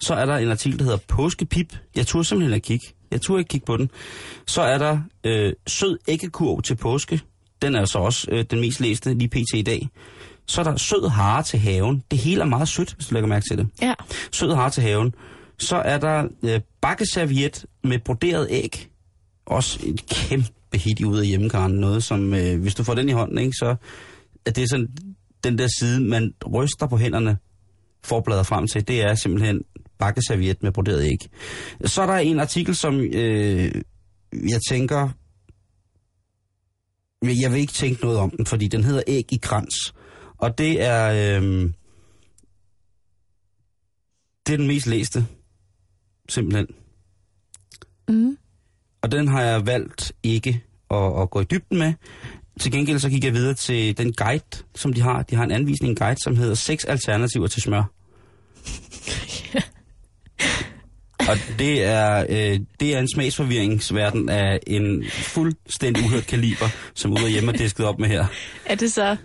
[0.00, 1.76] Så er der en artikel, der hedder Påskepip.
[1.96, 2.86] Jeg turde simpelthen ikke kigge.
[3.10, 3.90] Jeg turde ikke kigge på den.
[4.46, 7.20] Så er der øh, sød æggekurv til påske.
[7.62, 9.54] Den er så også øh, den mest læste lige pt.
[9.54, 9.88] i dag.
[10.46, 12.02] Så er der sød hare til haven.
[12.10, 13.68] Det hele er meget sødt, hvis du lægger mærke til det.
[13.82, 13.94] Ja.
[14.32, 15.14] Sød hare til haven.
[15.60, 18.88] Så er der øh, bakkeserviet med broderet æg.
[19.46, 21.72] Også et kæmpe hit i ude af hjemmekaren.
[21.72, 23.76] Noget som, øh, hvis du får den i hånden, ikke, så
[24.46, 24.88] er det sådan,
[25.44, 27.38] den der side, man ryster på hænderne,
[28.04, 29.60] forblader frem til, det er simpelthen
[29.98, 31.18] bakkeserviet med broderet æg.
[31.84, 33.72] Så er der en artikel, som øh,
[34.32, 35.08] jeg tænker,
[37.22, 39.94] jeg vil ikke tænke noget om den, fordi den hedder Æg i krans.
[40.38, 41.70] Og det er, øh,
[44.46, 45.26] det er den mest læste,
[46.30, 46.66] simpelthen.
[48.08, 48.38] Mm.
[49.02, 51.92] Og den har jeg valgt ikke at, at gå i dybden med.
[52.60, 55.22] Til gengæld så gik jeg videre til den guide, som de har.
[55.22, 57.82] De har en anvisning, en guide, som hedder seks alternativer til smør.
[61.28, 67.24] Og det er, øh, det er en smagsforvirringsverden af en fuldstændig uhørt kaliber, som ude
[67.24, 68.26] og hjemme er disket op med her.
[68.66, 69.16] Er det så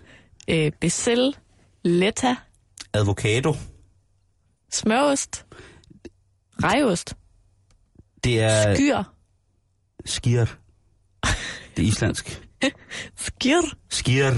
[0.47, 1.36] øh, Becel,
[1.84, 2.36] Letta,
[2.93, 3.56] Avocado.
[4.72, 5.45] smørost,
[6.64, 7.14] rejost,
[8.24, 9.03] Det er skyr,
[10.06, 10.45] skir.
[11.78, 12.41] Det er islandsk.
[13.18, 13.62] skir?
[13.89, 14.32] Skir.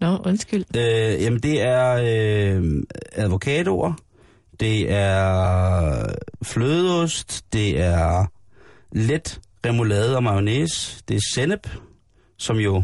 [0.00, 0.64] Nå, undskyld.
[0.76, 3.92] Øh, jamen, det er øh, avocadoer,
[4.60, 6.06] det er
[6.42, 8.26] flødeost, det er
[8.92, 11.68] let remoulade og mayonnaise, det er sennep,
[12.38, 12.82] som jo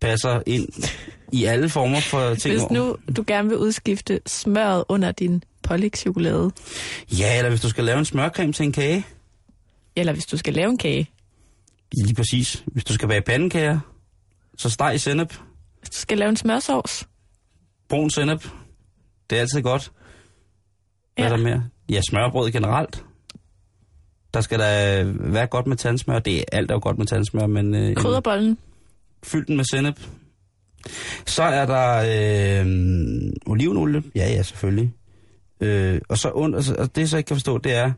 [0.00, 0.68] passer ind
[1.32, 2.54] i alle former for ting.
[2.54, 6.50] Hvis nu du gerne vil udskifte smøret under din pålægtschokolade,
[7.12, 9.06] Ja, eller hvis du skal lave en smørcreme til en kage.
[9.96, 11.10] eller hvis du skal lave en kage,
[11.92, 12.64] Lige præcis.
[12.66, 13.78] Hvis du skal bage pandekager,
[14.58, 15.34] så steg i sennep,
[15.78, 17.08] hvis du skal lave en smørsovs,
[17.88, 18.48] brun sennep.
[19.30, 19.92] Det er altid godt.
[21.14, 21.32] Hvad Ja.
[21.32, 21.64] er der mere?
[21.88, 23.04] Ja, smørbrød generelt.
[24.34, 26.18] Der skal da være godt med tandsmør.
[26.18, 27.74] Det er alt er jo godt med tandsmør, men...
[27.74, 28.58] Øh, Krydderbollen.
[29.22, 30.00] Fyld den med sennep.
[31.26, 31.96] Så er der
[32.60, 34.02] øh, olivenolie.
[34.14, 34.92] Ja, ja, selvfølgelig.
[35.60, 37.92] Øh, og så und, altså, og det, jeg så ikke kan forstå, det er,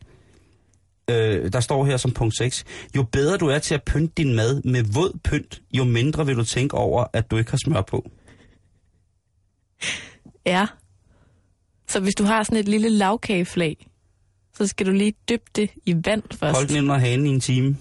[1.11, 2.65] øh, der står her som punkt 6,
[2.97, 6.37] jo bedre du er til at pynte din mad med våd pynt, jo mindre vil
[6.37, 8.11] du tænke over, at du ikke har smør på.
[10.47, 10.67] Ja.
[11.89, 13.87] Så hvis du har sådan et lille lavkageflag,
[14.55, 16.57] så skal du lige dyppe det i vand først.
[16.59, 17.77] Hold den under hanen i en time,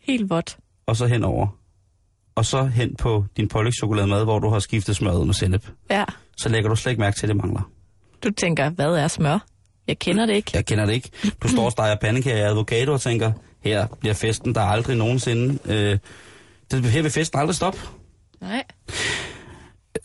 [0.00, 0.58] Helt vådt.
[0.86, 1.58] og så henover.
[2.34, 5.70] Og så hen på din pålægtschokolademad, hvor du har skiftet smøret med sennep.
[5.90, 6.04] Ja.
[6.36, 7.70] Så lægger du slet ikke mærke til, at det mangler.
[8.24, 9.46] Du tænker, hvad er smør?
[9.86, 10.50] Jeg kender det ikke.
[10.54, 11.10] Jeg kender det ikke.
[11.42, 14.96] Du står og steger pandekager i avocado og tænker, her bliver festen der er aldrig
[14.96, 15.58] nogensinde.
[15.64, 15.98] Øh,
[16.70, 17.80] det, her vil festen aldrig stoppe.
[18.40, 18.64] Nej.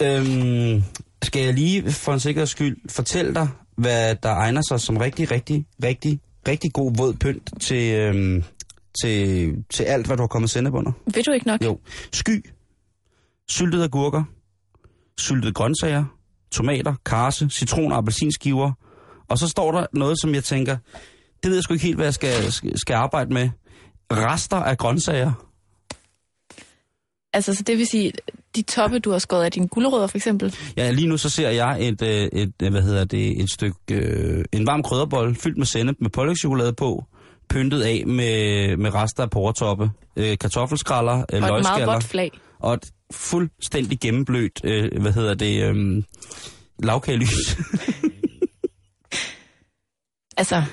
[0.01, 0.83] Øhm,
[1.23, 3.47] skal jeg lige for en sikkerheds skyld fortælle dig,
[3.77, 8.43] hvad der egner sig som rigtig, rigtig, rigtig, rigtig god våd pynt til, øhm,
[9.01, 10.91] til, til alt, hvad du har kommet sende under?
[11.05, 11.63] Ved du ikke nok?
[11.63, 11.79] Jo.
[12.13, 12.49] Sky,
[13.49, 14.23] syltede agurker,
[15.17, 16.05] syltede grøntsager,
[16.51, 18.71] tomater, karse, citron og appelsinskiver.
[19.29, 20.77] Og så står der noget, som jeg tænker,
[21.43, 23.49] det ved jeg sgu ikke helt, hvad jeg skal, skal, arbejde med.
[24.11, 25.31] Rester af grøntsager.
[27.33, 28.13] Altså, så det vil sige,
[28.55, 30.55] de toppe, du har skåret af dine gulerødder, for eksempel.
[30.77, 33.77] Ja, lige nu så ser jeg et, øh, et øh, hvad hedder det, et stykke,
[33.91, 37.05] øh, en varm krydderbold fyldt med sennep med pålægtschokolade på,
[37.49, 42.03] pyntet af med, med rester af porretoppe, øh, kartoffelskraller, øh, Og et meget løgskaller, vådt
[42.03, 42.31] flag.
[42.59, 46.03] og et fuldstændig gennemblødt, øh, hvad hedder det, øh,
[46.79, 47.57] lavkagelys.
[50.37, 50.63] Altså,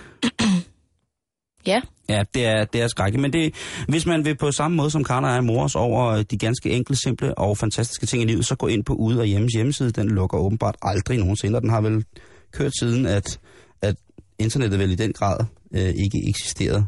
[1.67, 1.81] ja.
[2.09, 3.55] ja, det er, det er skrækkeligt, men det,
[3.89, 7.39] hvis man vil på samme måde som Karner er mors over de ganske enkle, simple
[7.39, 9.91] og fantastiske ting i livet, så gå ind på Ude og Hjemmes hjemmeside.
[9.91, 12.05] Den lukker åbenbart aldrig nogensinde, og den har vel
[12.53, 13.41] kørt siden, at,
[13.83, 13.97] at
[14.39, 16.87] internettet vel i den grad øh, ikke eksisterede.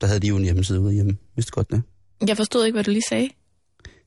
[0.00, 1.16] Der havde de jo en hjemmeside ude og hjemme.
[1.36, 1.82] Vidste godt det?
[2.28, 3.28] Jeg forstod ikke, hvad du lige sagde.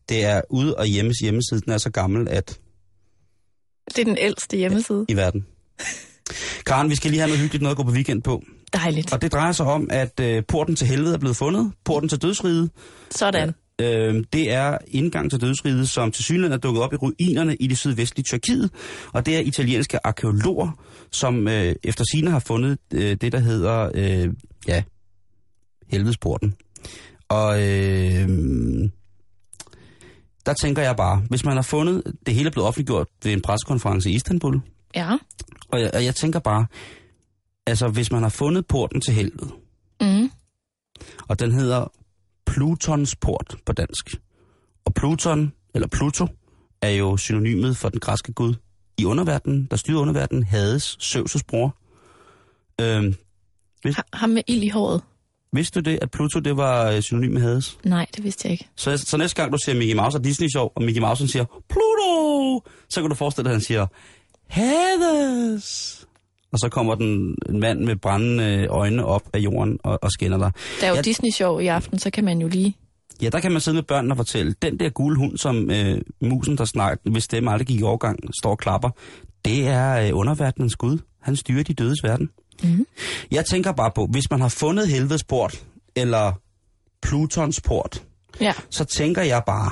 [0.09, 1.61] Det er Ude og Hjemmes hjemmeside.
[1.61, 2.59] Den er så gammel, at
[3.87, 5.05] Det er den ældste hjemmeside.
[5.09, 5.45] i verden.
[6.65, 8.43] Karen, vi skal lige have noget hyggeligt noget at gå på weekend på.
[8.73, 9.13] Dejligt.
[9.13, 11.71] Og det drejer sig om, at øh, porten til helvede er blevet fundet.
[11.85, 12.69] Porten til dødsriget.
[13.11, 13.53] Sådan.
[13.81, 17.67] Øh, det er indgang til dødsriget, som til synligheden er dukket op i ruinerne i
[17.67, 18.69] det sydvestlige Tyrkiet.
[19.13, 20.79] Og det er italienske arkeologer,
[21.11, 24.29] som øh, efter sine har fundet øh, det, der hedder, øh,
[24.67, 24.83] ja,
[25.87, 26.55] helvedesporten.
[27.29, 28.29] Og øh,
[30.47, 33.41] der tænker jeg bare, hvis man har fundet, det hele er blevet offentliggjort ved en
[33.41, 34.61] pressekonference i Istanbul,
[34.95, 35.17] Ja.
[35.71, 36.65] og jeg, og jeg tænker bare,
[37.67, 39.49] altså hvis man har fundet porten til helvede,
[40.01, 40.31] Mm.
[41.27, 41.91] og den hedder
[42.45, 44.15] Plutons port på dansk.
[44.85, 46.27] Og Pluton, eller Pluto,
[46.81, 48.53] er jo synonymet for den græske gud
[48.97, 51.75] i underverdenen, der styrer underverdenen, Hades, Zeus' bror.
[52.81, 53.15] Øhm,
[53.85, 55.01] Ha- Ham med ild i håret.
[55.57, 57.77] Vidste du det, at Pluto det var øh, synonym med Hades?
[57.83, 58.67] Nej, det vidste jeg ikke.
[58.75, 61.45] Så, så næste gang du ser Mickey Mouse og Disney Show, og Mickey Mouse siger,
[61.69, 62.61] Pluto!
[62.89, 63.85] Så kan du forestille dig, at han siger,
[64.49, 66.03] Hades!
[66.51, 70.37] Og så kommer den en mand med brændende øjne op af jorden og, og skinner
[70.37, 70.51] dig.
[70.81, 72.75] Der er jo Jeg- Disney-show i aften, så kan man jo lige...
[73.21, 76.01] Ja, der kan man sidde med børnene og fortælle, den der gule hund, som øh,
[76.21, 78.89] musen, der snakker, hvis stemme aldrig gik i overgang, står og klapper,
[79.45, 80.97] det er øh, underverdenens gud.
[81.21, 82.29] Han styrer de dødes verden.
[82.63, 82.85] Mhm.
[83.31, 86.33] Jeg tænker bare på, hvis man har fundet helvedes port, eller
[87.01, 88.03] Plutons port,
[88.41, 88.53] Ja.
[88.69, 89.71] så tænker jeg bare,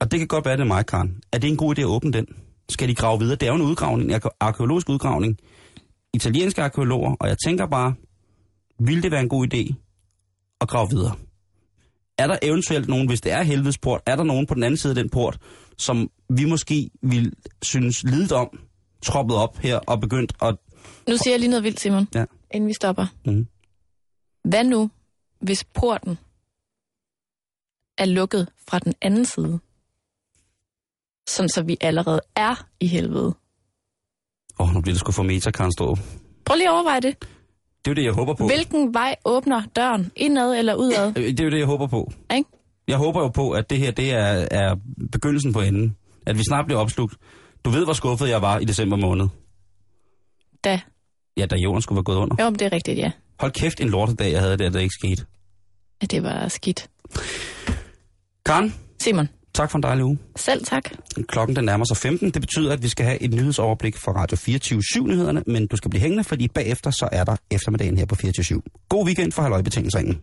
[0.00, 1.86] og det kan godt være, det er mig, Karen, er det en god idé at
[1.86, 2.26] åbne den?
[2.68, 3.36] Skal de grave videre?
[3.36, 5.38] Det er jo en udgravning, en arke- arkeologisk udgravning.
[6.14, 7.94] Italienske arkeologer, og jeg tænker bare,
[8.78, 9.74] vil det være en god idé
[10.60, 11.14] at grave videre?
[12.18, 14.76] Er der eventuelt nogen, hvis det er helvedes port, er der nogen på den anden
[14.76, 15.38] side af den port,
[15.78, 18.48] som vi måske vil synes lidet om,
[19.02, 20.56] troppet op her og begyndt at...
[21.08, 22.24] Nu siger jeg lige noget vildt, Simon, Ja.
[22.50, 23.06] inden vi stopper.
[23.26, 23.46] Mhm.
[24.44, 24.90] Hvad nu,
[25.40, 26.18] hvis porten
[27.98, 29.58] er lukket fra den anden side?
[31.28, 33.34] Sådan så vi allerede er i helvede.
[34.58, 35.96] Åh, oh, nu bliver det sgu for meta, Karen Stå.
[36.44, 37.20] Prøv lige at overveje det.
[37.20, 37.26] Det
[37.86, 38.46] er jo det, jeg håber på.
[38.46, 40.12] Hvilken vej åbner døren?
[40.16, 41.08] Indad eller udad?
[41.08, 42.12] Øh, Det er jo det, jeg håber på.
[42.34, 42.48] Ikke?
[42.88, 44.76] Jeg håber jo på, at det her det er, er
[45.12, 45.96] begyndelsen på enden.
[46.26, 47.16] At vi snart bliver opslugt.
[47.64, 49.26] Du ved, hvor skuffet jeg var i december måned.
[50.64, 50.80] Da.
[51.36, 52.36] Ja, da jorden skulle være gået under.
[52.44, 53.10] Jo, men det er rigtigt, ja.
[53.40, 55.24] Hold kæft, en lortedag, jeg havde der, der ikke skete.
[56.00, 56.88] At det var skidt.
[58.46, 60.18] Karen, Simon, tak for en dejlig uge.
[60.36, 60.90] selv tak.
[61.28, 62.30] Klokken den nærmer sig 15.
[62.30, 66.00] Det betyder, at vi skal have et nyhedsoverblik fra Radio 24-7-nyhederne, men du skal blive
[66.00, 68.86] hængende, fordi bagefter så er der eftermiddagen her på 24-7.
[68.88, 70.20] God weekend for Halløj Betingelsringen.